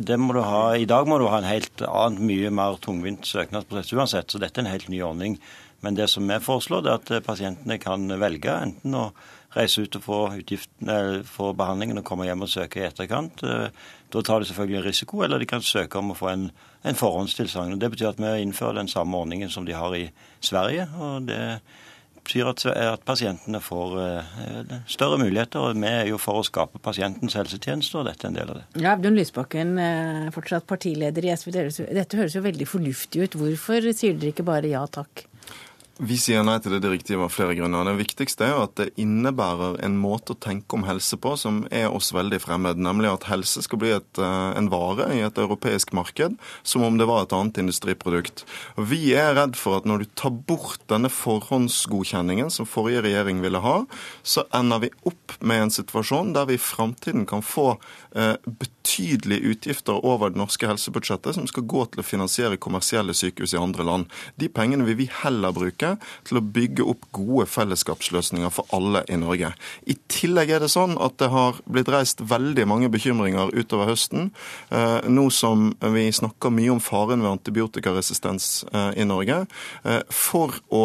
[0.02, 0.64] det må, du, ha.
[0.74, 4.58] I dag må du ha en helt annen, mye mer tungvint søknadsprosess uansett, så dette
[4.61, 5.38] er en helt ny ordning.
[5.82, 9.08] Men det som vi foreslår, er at pasientene kan velge enten å
[9.52, 10.18] reise ut og få,
[11.28, 13.42] få behandlingen og komme hjem og søke i etterkant.
[13.42, 16.46] Da tar de selvfølgelig en risiko, eller de kan søke om å få en
[16.82, 17.78] en forhåndstilsagn.
[17.78, 20.08] Det betyr at vi innfører den samme ordningen som de har i
[20.46, 20.88] Sverige.
[20.98, 21.42] og det
[22.22, 25.59] betyr at, at pasientene får uh, større muligheter.
[25.59, 28.61] og Vi er jo for å skape pasientens helsetjeneste, og dette er en del av
[28.61, 28.64] det.
[28.85, 31.52] Ja, Audun Lysbakken, uh, fortsatt partileder i SV.
[31.90, 33.38] Dette høres jo veldig fornuftig ut.
[33.42, 35.26] Hvorfor sier dere ikke bare ja takk?
[36.00, 37.85] Vi sier nei til det direktivet av flere grunner.
[37.85, 41.66] Det viktigste er jo at det innebærer en måte å tenke om helse på som
[41.68, 42.81] er oss veldig fremmed.
[42.81, 46.96] Nemlig at helse skal bli et, eh, en vare i et europeisk marked, som om
[46.96, 48.44] det var et annet industriprodukt.
[48.78, 53.42] Og vi er redd for at når du tar bort denne forhåndsgodkjenningen som forrige regjering
[53.42, 53.85] ville ha,
[54.24, 57.76] så ender vi opp med en situasjon der vi i framtiden kan få
[58.16, 63.52] eh, betydelige utgifter over det norske helsebudsjettet som skal gå til å finansiere kommersielle sykehus
[63.52, 64.07] i andre land.
[64.40, 65.82] De pengene vil vi heller bruke
[66.29, 69.53] til å bygge opp gode fellesskapsløsninger for alle i Norge.
[69.87, 74.31] I tillegg er det sånn at det har blitt reist veldig mange bekymringer utover høsten,
[74.71, 79.44] eh, nå som vi snakker mye om faren ved antibiotikaresistens eh, i Norge,
[79.85, 80.83] eh, for å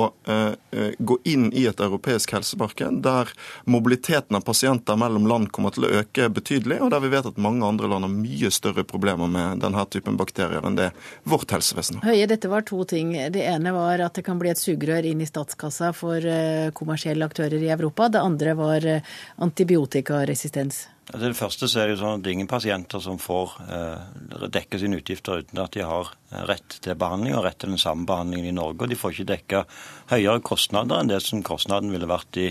[0.97, 3.29] gå inn i et europeisk helsemarked der
[3.69, 7.39] mobiliteten av pasienter mellom land kommer til å øke betydelig, og der vi vet at
[7.41, 10.89] mange andre land har mye større problemer med denne typen bakterier enn det
[11.27, 12.11] vårt helsevesen har.
[12.11, 13.13] Høie, dette var to ting.
[13.33, 16.71] Det ene var at det kan bli et sugerør sugerør inn i statskassa for eh,
[16.73, 18.09] kommersielle aktører i Europa.
[18.09, 19.01] Det andre var eh,
[19.37, 20.87] antibiotikaresistens.
[21.07, 24.99] Det første så er det jo sånn at ingen pasienter som får eh, dekke sine
[24.99, 26.11] utgifter uten at de har
[26.49, 28.83] rett til behandling og rett til den samme behandlingen i Norge.
[28.83, 29.63] Og de får ikke dekka
[30.11, 32.49] høyere kostnader enn det som kostnaden ville vært i,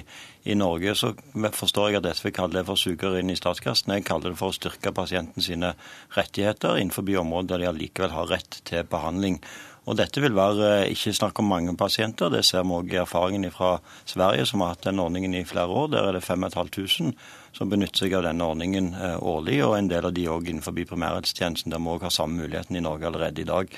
[0.48, 0.96] i Norge.
[0.96, 1.12] Så
[1.56, 3.92] forstår jeg at SV kaller det for suger inn i statskassen.
[3.92, 5.74] Jeg kaller det for å styrke pasienten sine
[6.16, 9.42] rettigheter innenfor områder der de allikevel har rett til behandling.
[9.86, 12.30] Og Dette vil være eh, ikke snakk om mange pasienter.
[12.32, 15.70] Det ser vi òg i erfaringen fra Sverige, som har hatt den ordningen i flere
[15.70, 15.92] år.
[15.94, 17.12] Der er det 5500
[17.56, 20.74] som benytter seg av denne ordningen eh, årlig, og en del av de òg innenfor
[20.74, 23.70] primærhelsetjenesten, der vi òg har samme muligheten i Norge allerede i dag.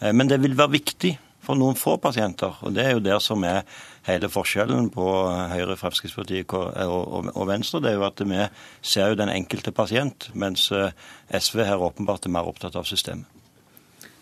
[0.00, 2.58] Eh, men det vil være viktig for noen få pasienter.
[2.62, 3.62] og Det er jo der som er
[4.06, 5.06] hele forskjellen på
[5.54, 7.82] Høyre, Fremskrittspartiet og Venstre.
[7.82, 8.46] Det er jo at vi
[8.82, 13.31] ser jo den enkelte pasient, mens SV her åpenbart er mer opptatt av systemet.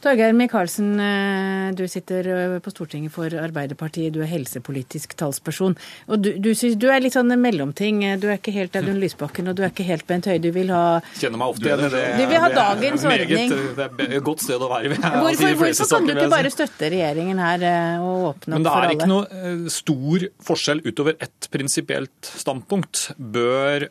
[0.01, 4.15] Torgeir Micaelsen, eh, du sitter eh, på Stortinget for Arbeiderpartiet.
[4.15, 5.75] Du er helsepolitisk talsperson.
[6.09, 8.01] Og du, du, synes, du er litt sånn mellomting.
[8.23, 10.41] Du er ikke helt Audun Lysbakken, og du er ikke helt Bent Høie.
[10.41, 12.05] Du vil ha Kjenner meg ofte igjen i det.
[12.17, 13.55] Du vil ha dagens det ordning.
[13.77, 14.97] Det er et godt sted å være.
[14.97, 18.57] Hvorfor, hvorfor kan du ikke bare støtte regjeringen her eh, og åpne opp for alle?
[18.57, 23.11] Men det er ikke noe stor forskjell utover ett prinsipielt standpunkt.
[23.21, 23.91] Bør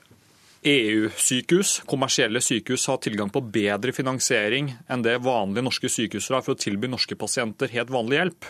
[0.68, 6.58] EU-sykehus, kommersielle sykehus, har tilgang på bedre finansiering enn det vanlige norske sykehus har for
[6.58, 8.48] å tilby norske pasienter helt vanlig hjelp.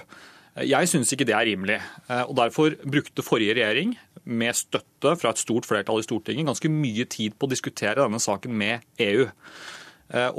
[0.65, 1.77] Jeg syns ikke det er rimelig.
[2.25, 3.93] og Derfor brukte forrige regjering,
[4.29, 8.19] med støtte fra et stort flertall i Stortinget, ganske mye tid på å diskutere denne
[8.21, 9.27] saken med EU.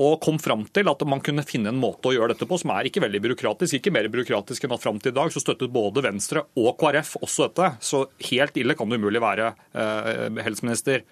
[0.02, 2.72] Og kom fram til at man kunne finne en måte å gjøre dette på som
[2.74, 3.78] er ikke veldig byråkratisk.
[3.78, 7.14] Ikke mer byråkratisk enn at fram til i dag så støttet både Venstre og KrF
[7.22, 7.70] også dette.
[7.78, 8.02] Så
[8.32, 11.06] helt ille kan det umulig være, eh, helseminister.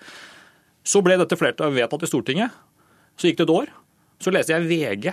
[0.88, 2.54] Så ble dette flertallet vedtatt i Stortinget.
[3.18, 3.72] Så gikk det et år.
[4.22, 5.10] Så leste jeg VG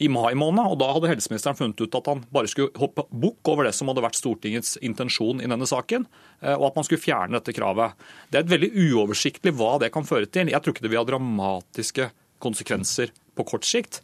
[0.00, 3.50] i mai måned, og da hadde helseministeren funnet ut at han bare skulle hoppe bukk
[3.52, 6.06] over det som hadde vært Stortingets intensjon i denne saken,
[6.40, 7.98] eh, og at man skulle fjerne dette kravet.
[8.30, 10.48] Det er et veldig uoversiktlig hva det kan føre til.
[10.48, 12.08] Jeg tror ikke det vil ha dramatiske
[12.40, 14.00] konsekvenser på kort sikt.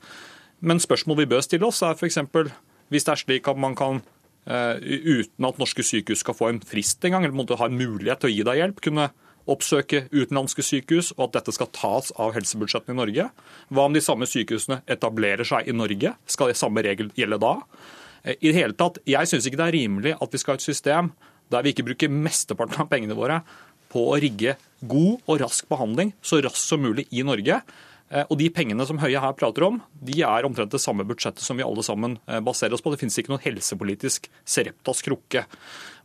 [0.61, 2.21] Men spørsmål vi bør stille oss, er f.eks.
[2.93, 4.03] hvis det er slik at man kan
[4.45, 8.21] eh, uten at norske sykehus skal få en frist engang, eller måtte ha en mulighet
[8.21, 9.09] til å gi deg hjelp, kunne
[9.51, 13.29] oppsøke utenlandske sykehus, og at dette skal tas av helsebudsjettene i Norge?
[13.71, 16.15] Hva om de samme sykehusene etablerer seg i Norge?
[16.27, 17.55] Skal det samme regel gjelde da?
[18.25, 20.61] Eh, I det hele tatt, Jeg syns ikke det er rimelig at vi skal ha
[20.61, 21.13] et system
[21.51, 23.43] der vi ikke bruker mesteparten av pengene våre
[23.93, 27.61] på å rigge god og rask behandling så raskt som mulig i Norge.
[28.11, 31.43] Eh, og De pengene som Høie her prater om, de er omtrent det samme budsjettet
[31.43, 32.93] som vi alle sammen eh, baserer oss på.
[32.95, 35.47] Det finnes ikke noen helsepolitisk Sereptas krukke.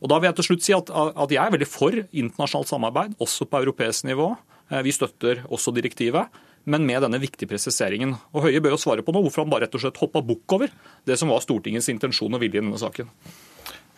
[0.01, 3.19] Og Da vil jeg til slutt si at, at jeg er veldig for internasjonalt samarbeid,
[3.21, 4.31] også på europeisk nivå.
[4.71, 8.17] Eh, vi støtter også direktivet, men med denne viktige presiseringen.
[8.33, 10.57] Og Høie bør jo svare på noe, hvorfor han bare rett og slett hoppa bukk
[10.57, 10.73] over
[11.09, 13.09] det som var Stortingets intensjon og vilje i denne saken.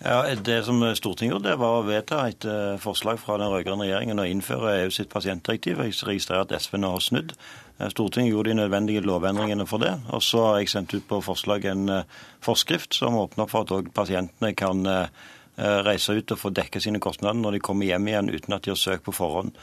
[0.03, 2.45] Ja, Det som Stortinget gjorde, det var å vedta et
[2.83, 5.79] forslag fra den rød-grønne regjeringen å innføre EU sitt pasientdirektiv.
[5.79, 7.31] Jeg registrerer at SV nå har snudd.
[7.79, 9.93] Eh, Stortinget gjorde de nødvendige lovendringene for det.
[10.13, 12.03] Og så har jeg sendt ut på forslag en eh,
[12.43, 15.07] forskrift som åpner for at òg pasientene kan eh,
[15.85, 18.73] reise ut og få dekket sine kostnader når de kommer hjem igjen uten at de
[18.73, 19.53] har søkt på forhånd.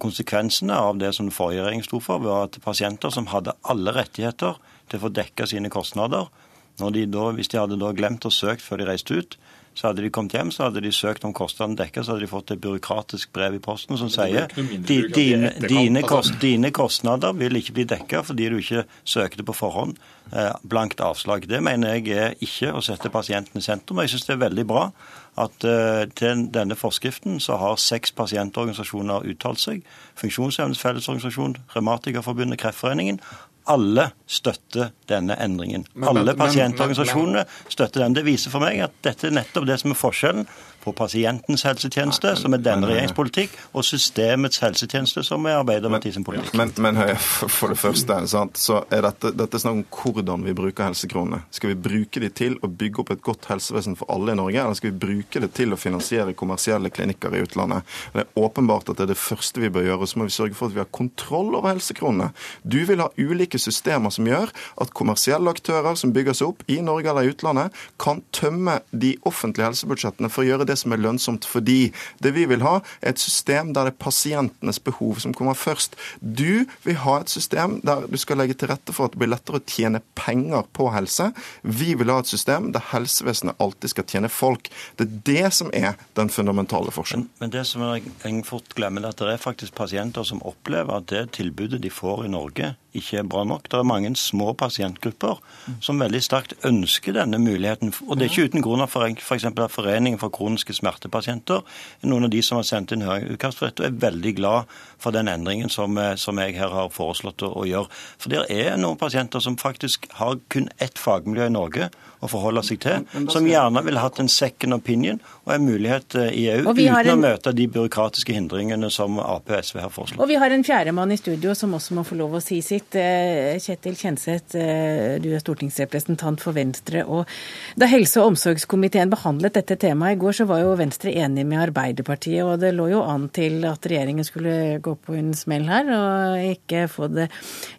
[0.00, 3.92] Konsekvensene av det som den forrige regjeringen sto for, var at pasienter som hadde alle
[3.92, 4.54] rettigheter
[4.88, 6.30] til å få dekket sine kostnader,
[6.78, 9.36] de da, hvis de hadde da glemt å søke før de reiste ut,
[9.76, 12.30] så hadde de kommet hjem, så hadde de søkt om kostnadene dekket, så hadde de
[12.30, 17.76] fått et byråkratisk brev i posten som sier dine, dine, kost, dine, kostnader vil ikke
[17.76, 20.00] bli dekket fordi du ikke søkte på forhånd.
[20.32, 21.44] Eh, blankt avslag.
[21.46, 24.00] Det mener jeg er ikke å sette pasienten i sentrum.
[24.02, 24.88] Jeg syns det er veldig bra
[25.36, 29.82] at uh, til denne forskriften så har seks pasientorganisasjoner uttalt seg.
[30.16, 33.20] Funksjonshemmedes Fellesorganisasjon, Revmatikerforbundet, Kreftforeningen
[33.66, 35.86] alle støtter denne endringen.
[36.06, 38.16] Alle pasientorganisasjonene støtter den.
[38.16, 40.48] Det viser for meg at dette er nettopp det som er forskjellen
[40.86, 46.54] på pasientens helsetjeneste, som er denne regjeringens politikk, og systemets helsetjeneste, som er Arbeiderpartiets politikk.
[46.58, 50.86] Men, men, for det første sant, så er dette, dette snakk om hvordan vi bruker
[50.86, 51.42] helsekronene.
[51.54, 54.62] Skal vi bruke de til å bygge opp et godt helsevesen for alle i Norge,
[54.62, 57.96] eller skal vi bruke det til å finansiere kommersielle klinikker i utlandet?
[58.14, 60.06] Det er åpenbart at det er det første vi bør gjøre.
[60.06, 62.30] Så må vi sørge for at vi har kontroll over helsekronene.
[62.62, 66.78] Du vil ha ulike systemer som gjør at kommersielle aktører som bygger seg opp i
[66.84, 71.02] Norge eller i utlandet, kan tømme de offentlige helsebudsjettene for å gjøre det som er
[71.02, 71.46] lønnsomt.
[71.48, 75.54] Fordi det vi vil ha, er et system der det er pasientenes behov som kommer
[75.54, 75.96] først.
[76.20, 79.30] Du vil ha et system der du skal legge til rette for at det blir
[79.30, 81.30] lettere å tjene penger på helse.
[81.62, 84.70] Vi vil ha et system der helsevesenet alltid skal tjene folk.
[84.98, 87.28] Det er det som er den fundamentale forskjellen.
[87.38, 90.98] Men, men det som jeg fort glemmer, er at det er faktisk pasienter som opplever
[90.98, 93.68] at det tilbudet de får i Norge, ikke er bra nok.
[93.70, 95.40] Det er mange små pasientgrupper
[95.84, 97.92] som veldig sterkt ønsker denne muligheten.
[98.06, 99.48] Og det er ikke uten grunn at f.eks.
[99.56, 100.32] For Foreningen for
[100.66, 101.62] kroniske smertepasienter.
[102.02, 104.66] Er noen av de som har sendt inn høringsutkast for dette, er veldig glad
[104.98, 107.90] for den endringen som, eh, som jeg her har foreslått å, å gjøre.
[108.18, 111.90] For det er noen pasienter som faktisk har kun ett fagmiljø i Norge
[112.24, 116.30] å forholde seg til, som gjerne ville hatt en second opinion og en mulighet eh,
[116.32, 117.10] i EU uten en...
[117.12, 120.22] å møte de byråkratiske hindringene som Ap og SV har foreslått.
[120.24, 122.96] Og vi har en fjerdemann i studio som også må få lov å si sitt.
[122.96, 127.04] Eh, Kjetil Kjenseth, du er stortingsrepresentant for Venstre.
[127.04, 127.28] og
[127.76, 131.66] Da helse- og omsorgskomiteen behandlet dette temaet i går, så var jo Venstre enig med
[131.68, 134.56] Arbeiderpartiet, og det lå jo an til at regjeringen skulle
[134.86, 137.28] gå på en smell her og ikke få, det,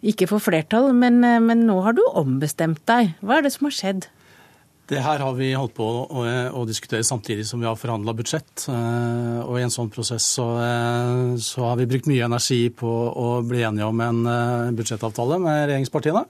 [0.06, 0.92] ikke få flertall.
[0.96, 3.14] Men, eh, men, nå har du ombestemt deg.
[3.22, 4.08] Hva er det som har skjedd?
[4.88, 6.22] Det her har vi holdt på å,
[6.56, 8.68] å diskutere samtidig som vi har forhandla budsjett.
[8.72, 12.92] Eh, og i en sånn prosess så, eh, så, har vi brukt mye energi på
[13.12, 14.22] å bli enige om en
[14.78, 16.24] budsjettavtale med regjeringspartiene.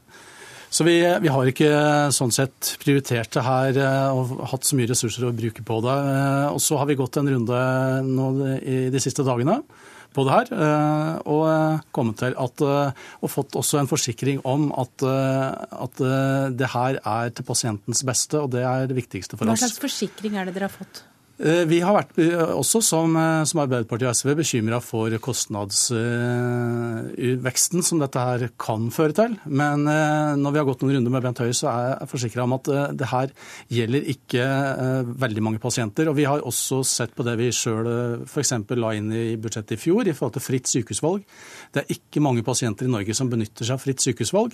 [0.69, 1.69] Så vi, vi, har ikke
[2.13, 3.79] sånn sett prioritert det her
[4.13, 5.95] og hatt så mye ressurser å bruke på det.
[6.53, 7.61] Og så har vi gått en runde
[8.05, 8.27] nå
[8.59, 9.63] i de siste dagene
[10.17, 10.53] på det her.
[10.55, 16.03] Eh, og eh, kommet til at, eh, og fått også en forsikring om at, at
[16.59, 19.55] det her er til pasientens beste, og det er det viktigste for oss.
[19.59, 21.05] Hva slags forsikring er det dere har fått?
[21.39, 27.79] Eh, vi har vært eh, også, som, eh, som Arbeiderpartiet og SV, bekymra for kostnadsveksten
[27.87, 29.37] som dette her kan føre til.
[29.47, 32.53] Men når vi har gått noen runder med Bent Høie, så er jeg forsikra om
[32.57, 32.65] at
[32.99, 33.29] det her
[33.73, 34.45] gjelder ikke
[35.23, 36.09] veldig mange pasienter.
[36.11, 37.87] Og vi har også sett på det vi sjøl
[38.27, 38.53] f.eks.
[38.75, 41.21] la inn i budsjettet i fjor i forhold til fritt sykehusvalg.
[41.75, 44.53] Det er ikke mange pasienter i Norge som benytter seg av fritt sykehusvalg.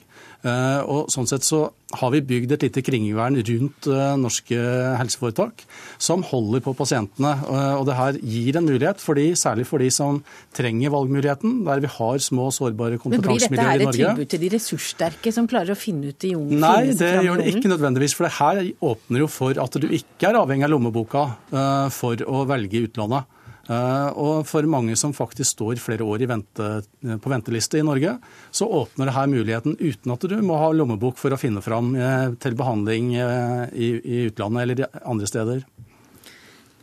[0.90, 1.60] Og sånn sett så
[1.94, 3.80] har vi bygd et lite kringvern rundt
[4.20, 4.58] norske
[5.00, 5.54] helseforetak
[6.02, 7.32] som holder på pasientene.
[7.78, 10.20] Og det her gir en mulighet, for de, særlig for de som
[10.56, 13.50] trenger valgmuligheten, der vi har små, sårbare kompetansemiljøer i Norge.
[13.50, 16.34] Men Blir dette her et tilbud til de ressurssterke som klarer å finne ut de
[16.38, 16.58] unge?
[16.62, 18.16] Nei, det gjør det ikke nødvendigvis.
[18.16, 18.60] For det her
[18.90, 23.30] åpner jo for at du ikke er avhengig av lommeboka uh, for å velge utlandet.
[23.64, 26.66] Uh, og for mange som faktisk står flere år vente,
[27.00, 28.18] på venteliste i Norge,
[28.52, 31.94] så åpner det her muligheten uten at du må ha lommebok for å finne fram
[32.42, 35.64] til behandling i, i utlandet eller andre steder.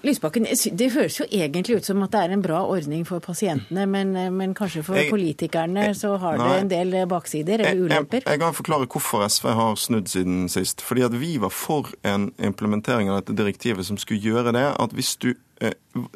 [0.01, 0.47] Lysbakken,
[0.77, 4.15] Det høres jo egentlig ut som at det er en bra ordning for pasientene, men,
[4.33, 8.23] men kanskje for jeg, politikerne så har nei, det en del baksider eller ulemper?
[8.25, 10.81] Jeg, jeg, kan forklare hvorfor SV har snudd siden sist.
[10.81, 14.97] Fordi at Vi var for en implementering av dette direktivet som skulle gjøre det at
[14.97, 15.50] hvis du Eh,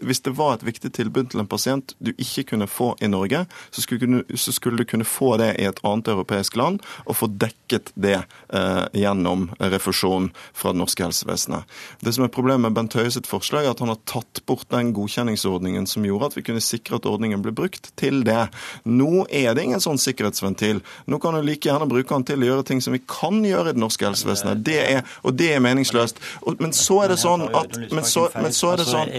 [0.01, 3.43] hvis det var et viktig tilbud til en pasient du ikke kunne få i Norge,
[3.75, 7.29] så skulle, så skulle du kunne få det i et annet europeisk land og få
[7.29, 11.67] dekket det eh, gjennom refusjon fra det norske helsevesenet.
[11.99, 14.67] Det som er Problemet med Bent Høie sitt forslag, er at han har tatt bort
[14.71, 18.47] den godkjenningsordningen som gjorde at vi kunne sikre at ordningen ble brukt til det.
[18.87, 20.81] Nå er det ingen sånn sikkerhetsventil.
[21.11, 23.71] Nå kan du like gjerne bruke den til å gjøre ting som vi kan gjøre
[23.71, 24.63] i det norske helsevesenet.
[24.65, 26.19] Det er, og det er meningsløst.
[26.59, 29.13] Men så er det sånn at men så, men så er det sånn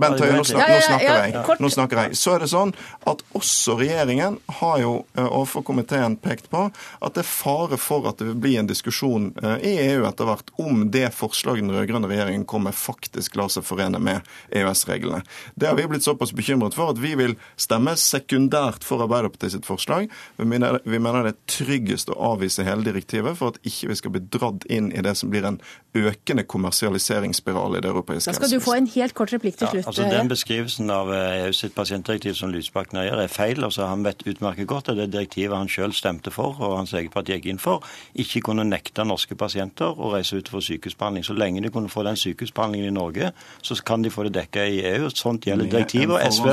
[0.00, 1.44] Bent Høie, nå, snakker jeg.
[1.60, 2.18] Nå snakker jeg.
[2.18, 2.72] Så er det sånn
[3.10, 8.08] at også regjeringen har jo eh, overfor komiteen pekt på at det er fare for
[8.10, 11.74] at det vil bli en diskusjon eh, i EU etter hvert om det forslaget den
[11.74, 14.26] rød-grønne regjeringen kom med, faktisk lar seg forene med
[14.56, 15.22] EØS-reglene.
[15.54, 19.68] Det har vi blitt såpass bekymret for at vi vil stemme sekundært for Arbeiderpartiet sitt
[19.68, 20.10] forslag.
[20.40, 23.98] Vi mener, vi mener det er tryggest å avvise hele direktivet for at ikke vi
[24.00, 25.60] skal bli dratt inn i det som blir en
[25.96, 28.40] økende kommersialiseringsspiral i det europeiske helsevesenet.
[28.40, 29.84] Da skal du få en helt kort replikk til slutt.
[29.84, 33.64] Ja, altså Den beskrivelsen av EU eh, sitt pasientdirektiv som Lysbakken gjør, er feil.
[33.64, 37.12] altså Han vet utmerket godt at det direktivet han selv stemte for, og hans eget
[37.12, 41.24] parti gikk inn for, ikke kunne nekte norske pasienter å reise ut for sykehusbehandling.
[41.26, 44.64] Så lenge de kunne få den sykehusbehandlingen i Norge, så kan de få det dekka
[44.64, 45.10] i EU.
[45.10, 46.10] Sånt gjelder direktivet.
[46.10, 46.46] og SV,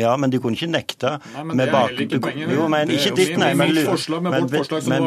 [0.00, 1.90] ja, Men de kunne ikke nekte nei, men med bak...
[2.54, 3.54] Jo, men ikke ditt, nei.
[3.54, 3.74] Men,
[4.88, 5.06] men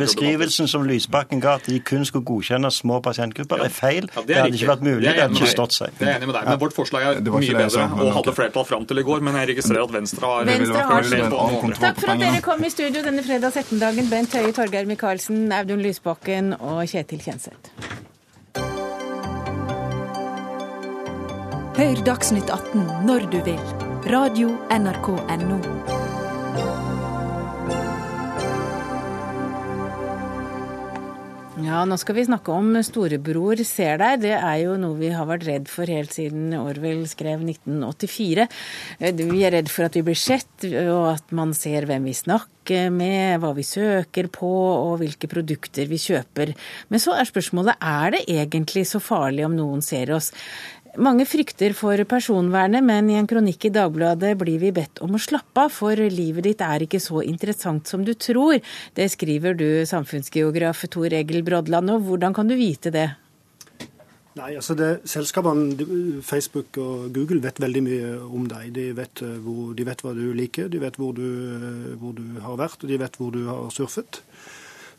[0.00, 4.08] beskrivelsen som Lysbakken ga, at de kun skulle godkjenne små pasientgrupper, er feil.
[4.08, 5.04] Ja, det, det hadde ikke vært mulig.
[5.06, 5.94] Det hadde ikke stått seg.
[5.98, 8.86] Det er enig med deg, men vårt forslag er mye bedre og hadde flertall fram
[8.90, 9.24] til i går.
[9.26, 13.04] Men jeg registrerer at Venstre har, Venstre har Takk for at dere kom i studio
[13.06, 14.10] denne fredags ettermiddagen.
[14.10, 17.74] Bent Høie, Torgeir Micaelsen, Audun Lysbakken og Kjetil Kjenseth.
[21.80, 23.62] Hør Dagsnytt 18 når du vil.
[24.10, 25.99] Radio NRK Radio.nrk.no.
[31.70, 34.24] Ja, nå skal vi snakke om Storebror ser deg.
[34.24, 38.46] Det er jo noe vi har vært redd for helt siden Orwell skrev 1984.
[39.20, 42.90] Vi er redd for at vi blir sett, og at man ser hvem vi snakker
[42.90, 46.56] med, hva vi søker på og hvilke produkter vi kjøper.
[46.90, 50.32] Men så er spørsmålet er det egentlig så farlig om noen ser oss.
[50.98, 55.20] Mange frykter for personvernet, men i en kronikk i Dagbladet blir vi bedt om å
[55.22, 58.58] slappe av, for livet ditt er ikke så interessant som du tror.
[58.98, 63.06] Det skriver du, samfunnsgeograf Tor Egil Brodland, og hvordan kan du vite det?
[64.40, 68.72] Nei, altså det, Selskapene Facebook og Google vet veldig mye om deg.
[68.74, 72.18] De vet, eh, hvor, de vet hva du liker, de vet hvor du, eh, hvor
[72.18, 74.24] du har vært, og de vet hvor du har surfet.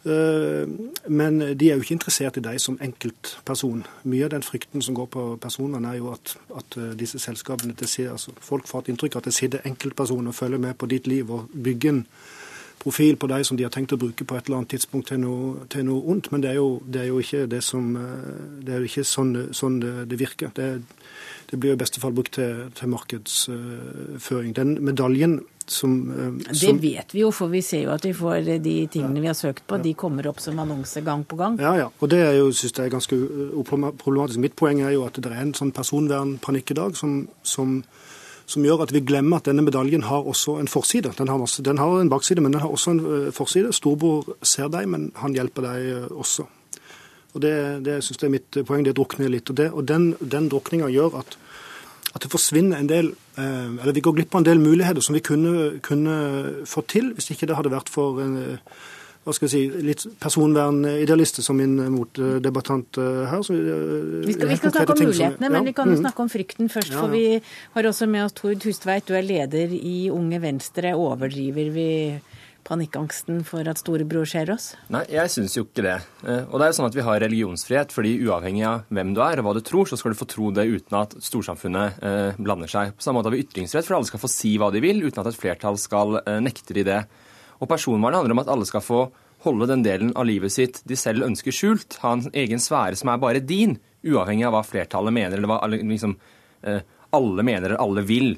[0.05, 0.67] Eh,
[1.07, 3.83] men de er jo ikke interessert i deg som enkeltperson.
[4.09, 7.75] Mye av den frykten som går på personvern, er jo at, at eh, disse selskapene
[7.85, 10.89] ser, altså Folk får et inntrykk av at det sitter enkeltpersoner og følger med på
[10.89, 12.05] ditt liv og bygger en
[12.81, 15.21] profil på deg som de har tenkt å bruke på et eller annet tidspunkt til
[15.21, 16.31] noe, til noe ondt.
[16.33, 18.27] Men det er, jo, det er jo, ikke det som eh,
[18.65, 20.53] Det er jo ikke sånn, sånn det, det, virker.
[20.57, 20.71] Det,
[21.51, 24.55] det blir i beste fall brukt til, til markedsføring.
[24.57, 28.13] Den medaljen som, eh, som, Det vet vi jo, for vi ser jo at vi
[28.13, 29.83] får de tingene vi har søkt på, ja.
[29.83, 31.59] de kommer opp som annonse gang på gang.
[31.61, 31.89] Ja, ja.
[31.99, 33.17] Og det er jo, synes jeg er ganske
[33.65, 34.39] problematisk.
[34.39, 37.81] Mitt poeng er jo at det er en sånn personvernpanikk i dag som, som,
[38.45, 41.13] som, gjør at vi glemmer at denne medaljen har også en forside.
[41.17, 43.75] Den har, masse, den har en bakside, men den har også en eh, forside.
[43.75, 46.47] Storbror ser deg, men han hjelper deg eh, også.
[47.31, 47.53] Og Det,
[47.85, 48.83] det synes jeg er mitt poeng.
[48.83, 49.49] Det drukner litt.
[49.49, 51.37] Og, det, og den, den drukninga gjør at
[52.11, 55.15] at det forsvinner en del eh, Eller vi går glipp av en del muligheter som
[55.15, 56.15] vi kunne, kunne
[56.67, 58.35] fått til hvis ikke det hadde vært for en
[59.21, 63.43] hva skal jeg si, litt personvernidealister som min motdebattant eh, her.
[63.45, 65.51] Så, vi skal, vi skal snakke om mulighetene, som, ja.
[65.53, 66.01] men vi kan jo mm.
[66.01, 66.89] snakke om frykten først.
[66.89, 67.03] Ja, ja.
[67.03, 70.95] For vi har også med oss Tord Hustveit, du er leder i Unge Venstre.
[70.97, 71.91] Overdriver vi
[72.67, 74.71] panikkangsten for at storebror ser oss?
[74.93, 75.97] Nei, jeg syns jo ikke det.
[76.25, 79.21] Eh, og det er jo sånn at vi har religionsfrihet, fordi uavhengig av hvem du
[79.25, 82.39] er og hva du tror, så skal du få tro det uten at storsamfunnet eh,
[82.41, 82.95] blander seg.
[82.97, 85.23] På samme måte har vi ytringsfrihet, for alle skal få si hva de vil, uten
[85.23, 86.99] at et flertall skal eh, nekte de det.
[87.61, 89.05] Og personvernet handler om at alle skal få
[89.45, 93.09] holde den delen av livet sitt de selv ønsker skjult, ha en egen sfære som
[93.09, 96.13] er bare din, uavhengig av hva flertallet mener, eller hva liksom,
[97.17, 98.35] alle mener eller alle vil.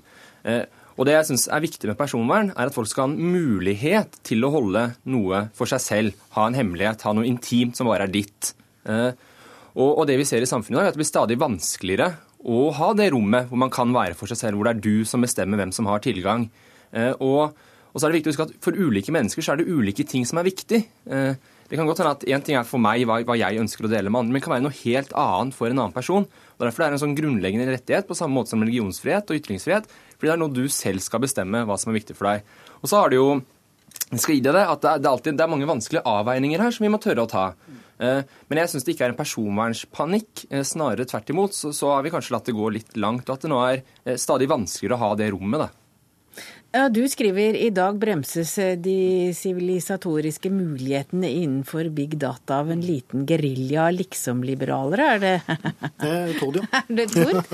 [0.94, 4.20] Og det jeg syns er viktig med personvern, er at folk skal ha en mulighet
[4.28, 6.26] til å holde noe for seg selv.
[6.38, 8.54] Ha en hemmelighet, ha noe intimt som bare er ditt.
[8.86, 9.12] Eh,
[9.74, 12.12] og det vi ser i samfunnet, i dag, er at det blir stadig vanskeligere
[12.44, 15.08] å ha det rommet hvor man kan være for seg selv, hvor det er du
[15.08, 16.50] som bestemmer hvem som har tilgang.
[16.92, 17.56] Eh, og,
[17.94, 20.26] så er det viktig å huske at for ulike mennesker så er det ulike ting
[20.28, 20.82] som er viktig.
[21.08, 23.92] Eh, det kan godt hende at Én ting er for meg hva, jeg ønsker å
[23.92, 26.28] dele med andre, men det kan være noe helt annet for en annen person.
[26.28, 29.88] Og Derfor er det en sånn grunnleggende rettighet, på samme måte som religionsfrihet og ytringsfrihet.
[30.24, 32.46] Fordi det er noe du selv skal bestemme hva som er viktig for deg.
[32.80, 33.42] Og så har det jo
[34.14, 36.86] skal gi deg det, at det er, alltid, det er mange vanskelige avveininger her som
[36.86, 37.44] vi må tørre å ta.
[38.00, 40.46] Eh, men jeg syns det ikke er en personvernspanikk.
[40.48, 43.36] Eh, snarere tvert imot så, så har vi kanskje latt det gå litt langt, og
[43.36, 45.66] at det nå er eh, stadig vanskeligere å ha det rommet.
[45.66, 45.83] da.
[46.74, 52.82] Ja, Du skriver i dag bremses eh, de sivilisatoriske mulighetene innenfor big data av en
[52.82, 55.34] liten gerilja liksom-liberalere, er det
[56.02, 56.82] Det er Tord, ja.
[56.82, 57.54] Er det Tord?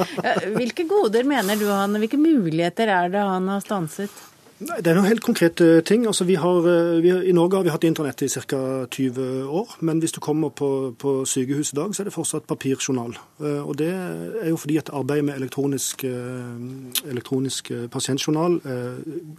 [0.55, 4.23] Hvilke goder mener du han, hvilke muligheter er det han har stanset?
[4.59, 6.03] Det er noen helt konkrete ting.
[6.07, 8.85] Altså, vi har, eh, vi I Norge har vi hatt internett i ca.
[8.91, 9.77] 20 år.
[9.79, 13.15] Men hvis du kommer på, på sykehus i dag, så er det fortsatt papirjournal.
[13.39, 18.59] Eh, og Det er jo fordi at arbeidet med elektronisk, eh, elektronisk pasientjournal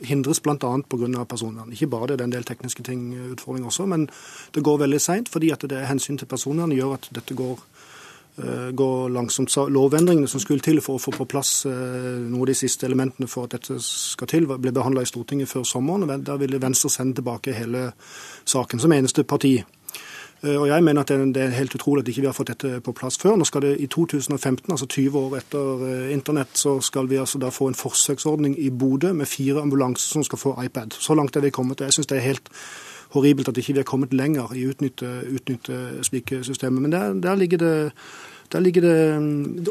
[0.02, 0.56] hindres bl.a.
[0.88, 1.24] pga.
[1.24, 1.72] personvern.
[1.72, 4.08] Ikke bare det, det er en del tekniske ting, utfordringer også, men
[4.54, 7.58] det går veldig seint fordi at det er hensyn til personvern gjør at dette går
[7.58, 7.79] Eh,
[8.72, 9.50] gå langsomt.
[9.50, 12.86] Så lovendringene som skulle til for å få på plass eh, noen av de siste
[12.88, 16.06] elementene for at dette skal til, ble behandla i Stortinget før sommeren.
[16.06, 17.90] og Da ville Venstre sende tilbake hele
[18.44, 19.58] saken som eneste parti.
[20.42, 22.52] Eh, og jeg mener at det er helt utrolig at ikke vi ikke har fått
[22.54, 23.36] dette på plass før.
[23.36, 27.38] Nå skal det I 2015, altså 20 år etter eh, internett, så skal vi altså
[27.38, 30.96] da få en forsøksordning i Bodø med fire ambulanser som skal få iPad.
[30.98, 31.80] Så langt er vi kommet.
[31.80, 32.48] Jeg syns det er helt
[33.14, 36.80] horribelt at ikke vi ikke er kommet lenger i å utnytte, utnytte slike systemer.
[36.80, 37.74] Men der, der ligger det
[38.50, 38.82] det,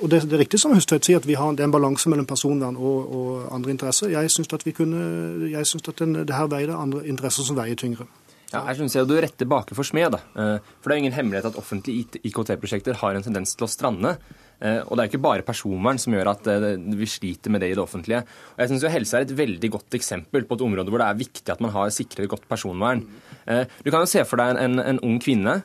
[0.01, 2.25] og det, er riktig som Høstveit sier, at vi har, det er en balanse mellom
[2.25, 4.13] personvern og, og andre interesser.
[4.13, 7.59] Jeg syns at vi kunne, jeg synes at den, det her veier andre interesser som
[7.59, 8.07] veier tyngre.
[8.53, 10.15] Ja, jeg synes Du retter baker for smed.
[10.15, 14.15] Eh, for Det er ingen hemmelighet at offentlige IKT-prosjekter har en tendens til å strande.
[14.59, 16.67] Eh, og det er ikke bare personvern som gjør at eh,
[16.99, 18.21] vi sliter med det i det offentlige.
[18.55, 21.09] Og jeg synes jo Helse er et veldig godt eksempel på et område hvor det
[21.09, 23.03] er viktig at man har sikrer godt personvern.
[23.49, 25.55] Du kan jo se for deg en, en ung kvinne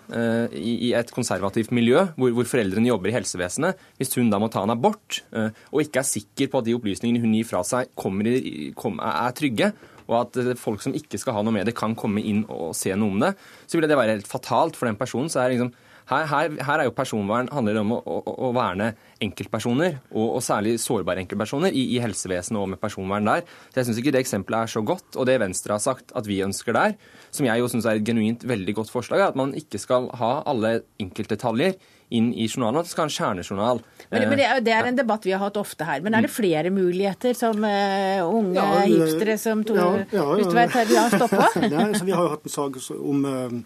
[0.56, 3.80] i, et konservativt miljø hvor, hvor, foreldrene jobber i helsevesenet.
[4.00, 7.20] Hvis hun da må ta en abort og ikke er sikker på at de opplysningene
[7.20, 7.90] hun gir fra seg,
[8.24, 9.72] i, er trygge,
[10.08, 12.74] og at eh, folk som ikke skal ha noe med det, kan komme inn og
[12.76, 13.34] se noe om det,
[13.66, 15.30] så ville det være helt fatalt for den personen.
[15.32, 15.72] Så er liksom,
[16.10, 18.90] her, her, her, er jo personvern handler om å, å, å verne
[19.24, 23.46] enkeltpersoner, og, og, særlig sårbare enkeltpersoner, i, i, helsevesenet og med personvern der.
[23.70, 25.08] Så Jeg syns ikke det eksempelet er så godt.
[25.16, 26.96] Og det Venstre har sagt at vi ønsker der,
[27.34, 30.10] som jeg jo syns er et genuint veldig godt forslag, er at man ikke skal
[30.20, 31.78] ha alle enkeltdetaljer
[32.14, 33.80] inn i journalen, at det skal ha en kjernejournal.
[34.10, 36.02] Men, men det, er, det, er, en debatt vi har hatt ofte her.
[36.04, 40.26] Men er det flere muligheter som uh, unge ja, hipstere som to, ja, ja, ja,
[40.44, 41.48] Utveit har stoppa?
[42.04, 43.56] vi har jo hatt en sak om uh,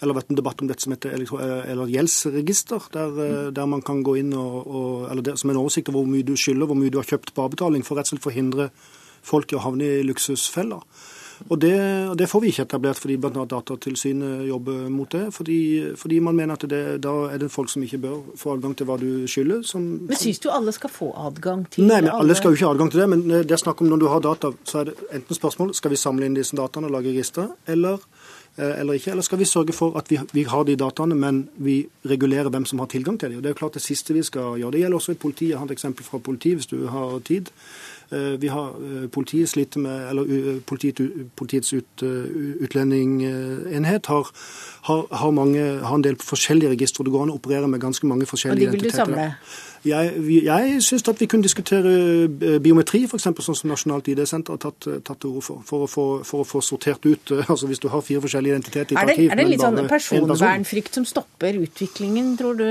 [0.00, 3.50] eller vært en debatt om dette som heter eller gjeldsregister, der, mm.
[3.56, 6.26] der, man kan gå inn og, og eller det, som en oversikt over hvor mye
[6.26, 8.70] du skylder, hvor mye du har kjøpt på avbetaling, for rett og slett forhindre
[9.26, 10.84] folk i å havne i luksusfeller.
[11.48, 11.76] Og det,
[12.16, 13.44] det, får vi ikke etablert fordi bl.a.
[13.48, 15.26] Datatilsynet jobber mot det.
[15.34, 15.58] Fordi,
[15.98, 18.88] fordi man mener at det, da er det folk som ikke bør få adgang til
[18.88, 19.60] hva du skylder.
[19.66, 22.70] Som, men Syns du alle skal få adgang til Nei, men alle skal jo ikke
[22.70, 23.08] ha adgang til det.
[23.12, 25.92] Men det er snakk om når du har data, så er det enten spørsmål skal
[25.92, 28.15] vi samle inn disse dataene og lage registre, eller eh,
[28.56, 31.86] eller ikke, eller skal vi sørge for at vi, vi, har de dataene, men vi
[32.08, 33.38] regulerer hvem som har tilgang til dem?
[33.38, 34.72] Og Det er jo klart det siste vi skal gjøre.
[34.72, 35.50] Det gjelder også i politiet.
[35.50, 37.52] Jeg har et eksempel fra politiet, hvis du har tid.
[38.12, 41.00] Eh, vi har eh, Politiet sliter med, eller eh, politiet,
[41.36, 42.02] Politiets ut,
[42.60, 44.30] utlendingenhet har,
[44.82, 47.04] har, har, mange, har, en del forskjellige registre.
[47.04, 49.02] Det går an å operere med ganske mange forskjellige identiteter.
[49.02, 49.64] Og de vil du samle?
[49.86, 54.88] Jeg, jeg syns at vi kunne diskutere biometri, f.eks., sånn som Nasjonalt ID-senter har tatt,
[55.06, 55.66] tatt til orde for.
[55.66, 58.94] For å, få, for å, få, sortert ut altså Hvis du har fire forskjellige identiteter
[58.94, 62.66] i et arkiv Er det litt sånn personvernfrykt som stopper utviklingen, tror du?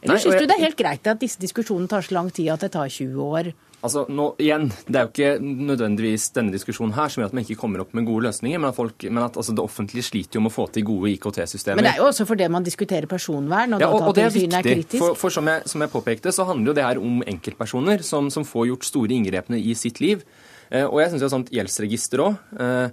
[0.00, 2.64] Eller syns du det er helt greit at disse diskusjonene tar så lang tid at
[2.64, 3.52] det tar 20 år?
[3.80, 7.46] Altså, nå, igjen, Det er jo ikke nødvendigvis denne diskusjonen her som gjør at man
[7.46, 10.36] ikke kommer opp med gode løsninger, men at, folk, men at altså, det offentlige sliter
[10.36, 11.80] jo med å få til gode IKT-systemer.
[11.80, 14.34] Men det er jo også fordi man diskuterer personvern, og, ja, og, og det er
[14.36, 14.60] viktig.
[14.60, 14.98] Er.
[15.00, 18.28] For, for som, jeg, som, jeg, påpekte, så handler jo det her om enkeltpersoner som,
[18.32, 20.26] som får gjort store inngrepene i sitt liv.
[20.68, 22.90] Eh, og jeg syns jo sånt gjeldsregister òg eh,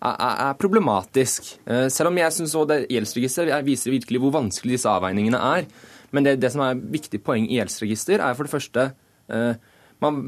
[0.00, 1.52] er, problematisk.
[1.68, 2.56] Eh, selv om jeg syns
[2.88, 5.68] gjeldsregister viser virkelig hvor vanskelig disse avveiningene er.
[6.16, 8.86] Men det, det som er viktig poeng i gjeldsregister, er for det første
[9.30, 9.52] eh,
[10.00, 10.18] man,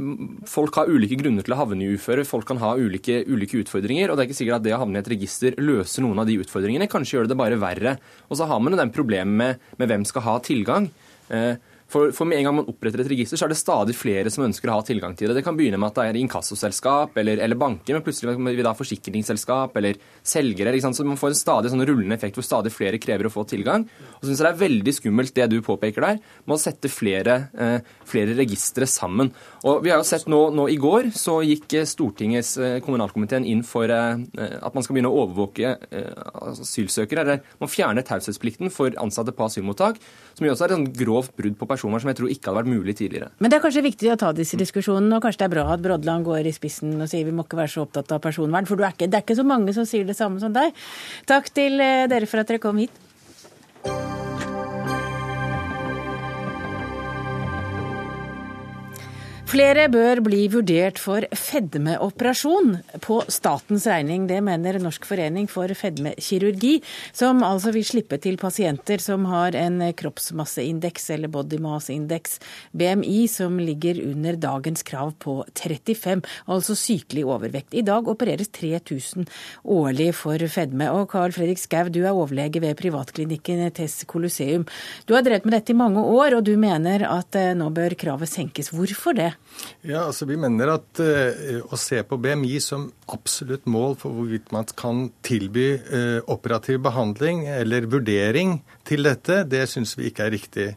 [0.49, 2.27] folk har ulike grunner til å havne i uføre.
[2.29, 4.11] Folk kan ha ulike, ulike, utfordringer.
[4.11, 6.29] og Det er ikke sikkert at det å havne i et register løser noen av
[6.29, 6.91] de utfordringene.
[6.93, 7.97] Kanskje gjør det det bare verre.
[8.29, 10.91] Og så har man jo den problemet med, med hvem skal ha tilgang.
[11.33, 11.55] Eh,
[11.93, 14.47] for, for, med en gang man oppretter et register, så er det stadig flere som
[14.47, 15.37] ønsker å ha tilgang til det.
[15.37, 18.65] Det kan begynne med at det er inkassoselskap eller, eller banker, men plutselig vil vi
[18.65, 20.73] da forsikringsselskap eller selgere.
[20.81, 23.85] Så man får en stadig sånn rullende effekt hvor stadig flere krever å få tilgang.
[23.85, 27.37] Og så syns det er veldig skummelt det du påpeker der, med å sette flere,
[27.53, 29.33] eh, flere registre sammen.
[29.69, 33.47] Og vi har jo sett nå, nå i går så gikk eh, Stortingets eh, kommunalkomiteen
[33.47, 34.23] inn for eh,
[34.59, 35.77] at man skal begynne å overvåke
[36.43, 37.23] asylsøkere.
[37.23, 40.01] Eller man fjerner taushetsplikten for ansatte på asylmottak,
[40.35, 42.73] som jo også er et grovt brudd på personvern som jeg tror ikke hadde vært
[42.73, 43.31] mulig tidligere.
[43.39, 45.85] Men det er kanskje viktig å ta disse diskusjonene, og kanskje det er bra at
[45.85, 48.83] Brodland går i spissen og sier vi må ikke være så opptatt av personvern, for
[48.83, 50.75] det er ikke så mange som sier det samme som deg.
[51.31, 53.12] Takk til dere for at dere kom hit.
[59.53, 62.71] Flere bør bli vurdert for fedmeoperasjon
[63.05, 64.23] på statens regning.
[64.25, 66.79] Det mener Norsk forening for fedmekirurgi,
[67.13, 72.39] som altså vil slippe til pasienter som har en kroppsmasseindeks eller body mass index,
[72.73, 77.77] BMI, som ligger under dagens krav på 35, altså sykelig overvekt.
[77.77, 79.29] I dag opereres 3000
[79.69, 80.89] årlig for fedme.
[80.97, 84.65] Og Carl Fredrik Skau, du er overlege ved privatklinikken Tess Colosseum.
[85.05, 88.01] Du har drevet med dette i mange år, og du mener at eh, nå bør
[88.01, 88.73] kravet senkes.
[88.73, 89.35] Hvorfor det?
[89.83, 94.53] Ja, altså Vi mener at uh, å se på BMI som absolutt mål for hvorvidt
[94.55, 100.35] man kan tilby uh, operativ behandling eller vurdering til dette, det syns vi ikke er
[100.37, 100.69] riktig.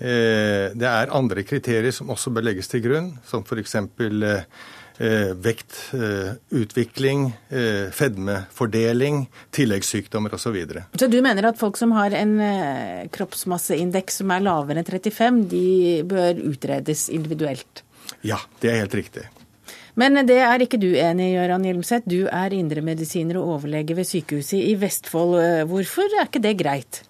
[0.00, 3.76] Uh, det er andre kriterier som også bør legges til grunn, som f.eks.
[4.98, 7.20] vektutvikling,
[7.54, 9.20] eh, fedmefordeling,
[9.54, 10.42] tilleggssykdommer osv.
[10.42, 10.82] Så, videre.
[10.98, 12.32] så du mener at folk som har en
[13.14, 15.68] kroppsmasseindeks som er lavere enn 35, de
[16.02, 17.84] bør utredes individuelt?
[18.26, 19.26] Ja, det er helt riktig.
[19.98, 22.06] Men det er ikke du enig i, Gøran Hjelmseth.
[22.06, 25.66] Du er indremedisiner og overlege ved sykehuset i Vestfold.
[25.70, 27.02] Hvorfor er ikke det greit?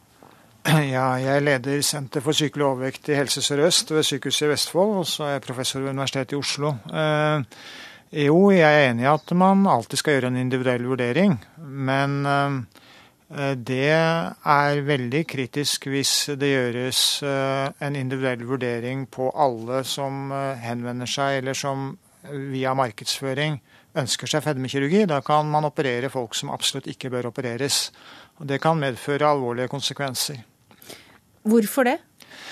[0.69, 5.07] Ja, jeg leder Senter for sykelig overvekt i Helse Sør-Øst ved Sykehuset i Vestfold, og
[5.09, 6.75] så er jeg professor ved Universitetet i Oslo.
[6.93, 7.63] Eh,
[8.27, 12.85] jo, jeg er enig i at man alltid skal gjøre en individuell vurdering, men eh,
[13.29, 20.57] det er veldig kritisk hvis det gjøres eh, en individuell vurdering på alle som eh,
[20.65, 21.91] henvender seg, eller som
[22.25, 23.59] via markedsføring
[23.99, 25.05] ønsker seg fedmekirurgi.
[25.11, 27.91] Da kan man operere folk som absolutt ikke bør opereres.
[28.41, 30.41] Og det kan medføre alvorlige konsekvenser.
[31.49, 31.99] Hvorfor det?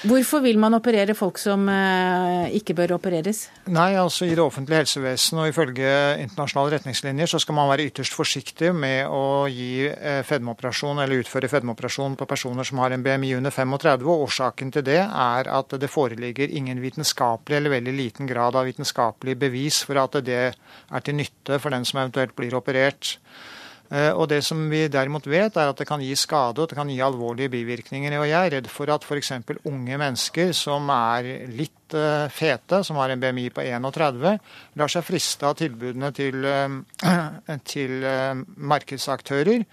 [0.05, 3.47] Hvorfor vil man operere folk som eh, ikke bør opereres?
[3.73, 8.17] Nei, altså I det offentlige helsevesenet og ifølge internasjonale retningslinjer så skal man være ytterst
[8.17, 13.33] forsiktig med å gi eh, fedmeoperasjon eller utføre fedmeoperasjon på personer som har en BMI
[13.39, 14.05] under 35.
[14.05, 18.69] og Årsaken til det er at det foreligger ingen vitenskapelig eller veldig liten grad av
[18.69, 23.17] vitenskapelig bevis for at det er til nytte for den som eventuelt blir operert.
[23.91, 26.79] Eh, og Det som vi derimot vet, er at det kan gi skade og det
[26.79, 28.19] kan gi alvorlige bivirkninger.
[28.19, 29.33] Og Jeg er redd for at f.eks.
[29.65, 34.39] unge mennesker som er litt eh, fete, som har en BMI på 31,
[34.77, 38.03] lar seg friste av tilbudene til, eh, til
[38.57, 39.65] markedsaktører,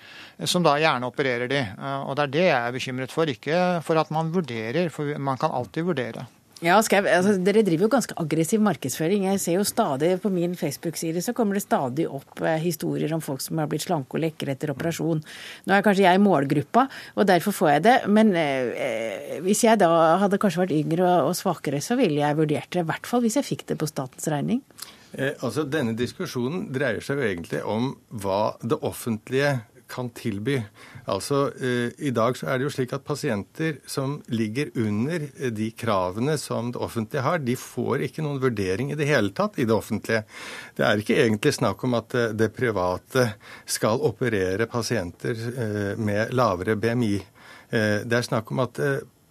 [0.45, 1.66] som da gjerne opererer de.
[2.05, 5.38] Og Det er det jeg er bekymret for, ikke for at man vurderer, for man
[5.38, 6.28] kan alltid vurdere.
[6.64, 9.26] Ja, jeg, altså, Dere driver jo ganske aggressiv markedsføring.
[9.28, 13.24] Jeg ser jo stadig På min Facebook-side så kommer det stadig opp eh, historier om
[13.24, 15.20] folk som har blitt slanke og lekre etter operasjon.
[15.68, 16.86] Nå er kanskje jeg målgruppa,
[17.18, 17.97] og derfor får jeg det.
[18.16, 19.91] Men eh, hvis jeg da
[20.24, 22.86] hadde kanskje vært yngre og, og svakere, så ville jeg vurdert det.
[22.86, 24.64] I hvert fall hvis jeg fikk det på statens regning.
[25.11, 27.91] Eh, altså, Denne diskusjonen dreier seg jo egentlig om
[28.24, 29.57] hva det offentlige
[29.91, 30.61] kan tilby.
[31.10, 35.51] Altså, eh, I dag så er det jo slik at pasienter som ligger under eh,
[35.51, 39.60] de kravene som det offentlige har, de får ikke noen vurdering i det hele tatt
[39.60, 40.24] i det offentlige.
[40.78, 43.34] Det er ikke egentlig snakk om at eh, det private
[43.66, 45.36] skal operere pasienter
[45.97, 47.16] med lavere BMI.
[47.70, 48.80] Det er snakk om at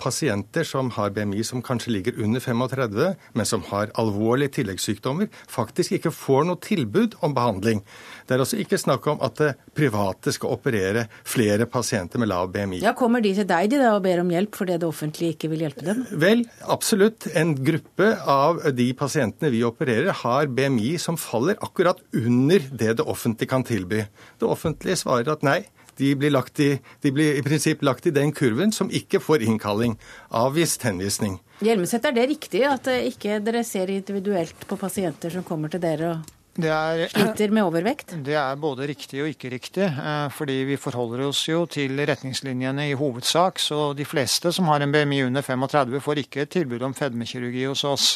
[0.02, 5.96] pasienter som har BMI som kanskje ligger under 35, men som har alvorlige tilleggssykdommer, faktisk
[5.98, 7.82] ikke får noe tilbud om behandling.
[8.26, 12.50] Det er altså ikke snakk om at det private skal operere flere pasienter med lav
[12.54, 12.82] BMI.
[12.84, 15.52] Ja, Kommer de til deg de da og ber om hjelp fordi det offentlige ikke
[15.52, 16.04] vil hjelpe dem?
[16.22, 17.28] Vel, absolutt.
[17.38, 23.06] En gruppe av de pasientene vi opererer, har BMI som faller akkurat under det det
[23.06, 24.04] offentlige kan tilby.
[24.38, 25.60] Det offentlige svarer at nei,
[25.96, 26.68] de blir, i,
[27.02, 29.98] de blir, i, prinsipp lagt i den kurven som ikke får innkalling.
[30.32, 31.38] Avvist henvisning.
[31.62, 35.82] Hjelmeset, er det riktig at eh, ikke dere ser individuelt på pasienter som kommer til
[35.82, 36.14] dere?
[36.16, 38.12] og er, sliter med overvekt?
[38.20, 39.86] Det er både riktig og ikke riktig.
[39.88, 43.56] Eh, fordi vi forholder oss jo til retningslinjene i hovedsak.
[43.58, 47.64] Så de fleste som har en BMI under 35 får ikke et tilbud om fedmekirurgi
[47.64, 48.08] hos oss.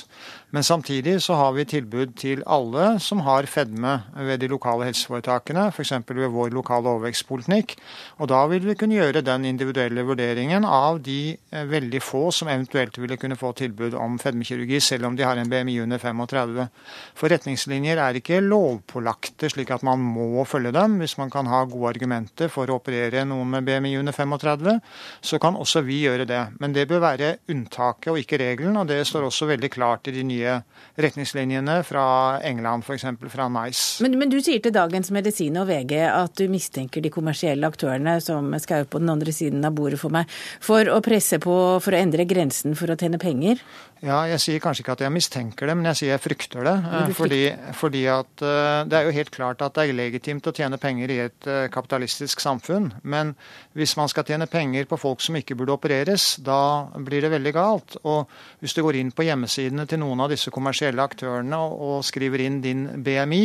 [0.53, 5.71] Men samtidig så har vi tilbud til alle som har fedme ved de lokale helseforetakene,
[5.73, 5.93] f.eks.
[6.07, 7.75] ved vår lokale overvekstpolitikk.
[8.21, 12.53] Og da vil vi kunne gjøre den individuelle vurderingen av de eh, veldig få som
[12.53, 16.69] eventuelt ville kunne få tilbud om fedmekirurgi, selv om de har en BMI under 35.
[17.17, 20.99] For retningslinjer er ikke ikke lovpålagte, slik at man må følge dem.
[20.99, 24.81] Hvis man kan ha gode argumenter for å operere noen med BMI under 35,
[25.23, 26.41] så kan også vi gjøre det.
[26.59, 30.17] Men det bør være unntaket og ikke regelen, og det står også veldig klart i
[30.17, 30.59] de nye
[30.99, 32.07] retningslinjene fra
[32.47, 33.07] England, f.eks.
[33.31, 34.03] fra NICE.
[34.03, 38.19] Men, men, du sier til Dagens Medisin og VG at du mistenker de kommersielle aktørene,
[38.25, 40.31] som skal på den andre siden av bordet for meg,
[40.65, 43.63] for å presse på for å endre grensen for å tjene penger?
[44.05, 46.75] Ja, jeg sier kanskje ikke at jeg mistenker det, men jeg sier jeg frykter det.
[47.17, 47.41] Fordi,
[47.79, 51.13] fordi, at eh, det er jo helt klart at det er legitimt å tjene penger
[51.13, 52.91] i et eh, kapitalistisk samfunn.
[53.03, 53.35] Men
[53.77, 57.55] hvis man skal tjene penger på folk som ikke burde opereres, da blir det veldig
[57.57, 57.99] galt.
[58.05, 58.31] Og
[58.63, 62.63] hvis du går inn på hjemmesidene til noen av disse kommersielle aktørene og skriver inn
[62.65, 63.45] din BMI,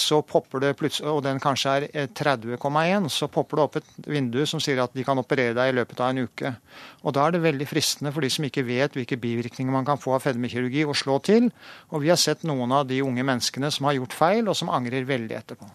[0.00, 4.08] så popper det plutselig, og den kanskje er 30,1, eh, så popper det opp et
[4.08, 6.54] vindu som sier at de kan operere deg i løpet av en uke.
[7.04, 10.00] Og Da er det veldig fristende for de som ikke vet hvilke bivirkninger man kan
[10.00, 11.50] få av fedmekirurgi, å slå til.
[11.92, 14.72] Og vi har sett noen av de unge menneskene som har gjort feil, og som
[14.72, 15.68] angrer veldig etterpå.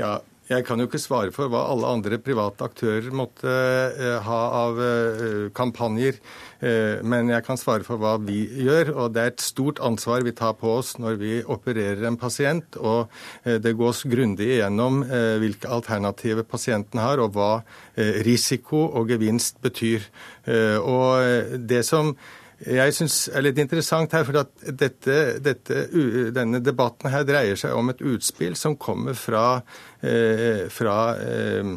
[0.00, 4.38] Ja, jeg kan jo ikke svare for hva alle andre private aktører måtte uh, ha
[4.64, 6.18] av uh, kampanjer,
[6.64, 8.90] uh, men jeg kan svare for hva vi gjør.
[8.96, 12.78] Og det er et stort ansvar vi tar på oss når vi opererer en pasient.
[12.80, 13.06] Og
[13.44, 15.02] det gås grundig igjennom
[15.40, 17.62] hvilke alternativer pasienten har, og hva
[18.26, 20.04] risiko og gevinst betyr.
[20.82, 22.14] Og det som
[22.60, 25.84] jeg syns er litt interessant her, for at dette, dette,
[26.36, 29.62] denne debatten her dreier seg om et utspill som kommer fra,
[30.04, 31.72] eh, fra eh,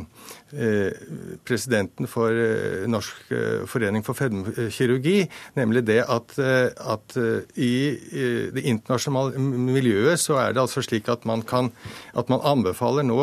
[1.43, 5.25] presidenten for eh, Norsk eh, forening for fedmekirurgi,
[5.57, 7.15] nemlig det at, at,
[7.57, 7.73] i
[8.53, 11.71] det internasjonale miljøet så er det altså slik at man, kan,
[12.17, 13.17] at man anbefaler nå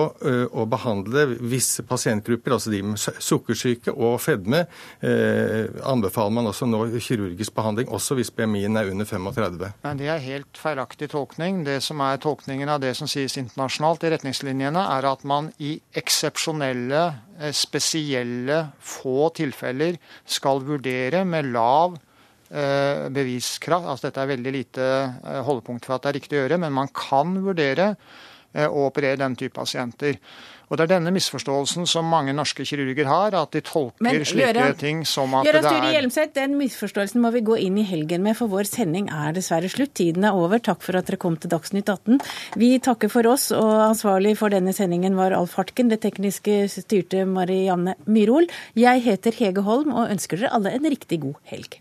[0.51, 4.65] å behandle visse pasientgrupper, altså de med sukkersyke og fedme,
[5.01, 9.71] anbefaler man også nå kirurgisk behandling, også hvis BMI-en er under 35.
[9.85, 11.65] Men Det er helt feilaktig tolkning.
[11.67, 15.77] Det som er tolkningen av det som sies internasjonalt i retningslinjene, er at man i
[16.01, 17.20] eksepsjonelle Eh,
[17.57, 19.99] spesielle, få tilfeller
[20.29, 21.97] skal vurdere med lav
[22.51, 23.89] eh, beviskraft.
[23.89, 26.77] Altså dette er veldig lite eh, holdepunkt for at det er riktig å gjøre, men
[26.77, 27.95] man kan vurdere
[28.51, 30.17] å operere den type pasienter.
[30.71, 34.53] Og Det er denne misforståelsen som mange norske kirurger har, at de tolker Men, slike
[34.53, 37.87] Gjøran, ting som at Gjøran, det er Hjelmseth, Den misforståelsen må vi gå inn i
[37.89, 39.97] helgen med, for vår sending er dessverre slutt.
[39.99, 40.63] Tiden er over.
[40.63, 42.23] Takk for at dere kom til Dagsnytt 18.
[42.63, 45.91] Vi takker for oss, og ansvarlig for denne sendingen var Alf Hartken.
[45.91, 48.47] Det tekniske styrte Marianne Myrhol.
[48.79, 51.81] Jeg heter Hege Holm og ønsker dere alle en riktig god helg.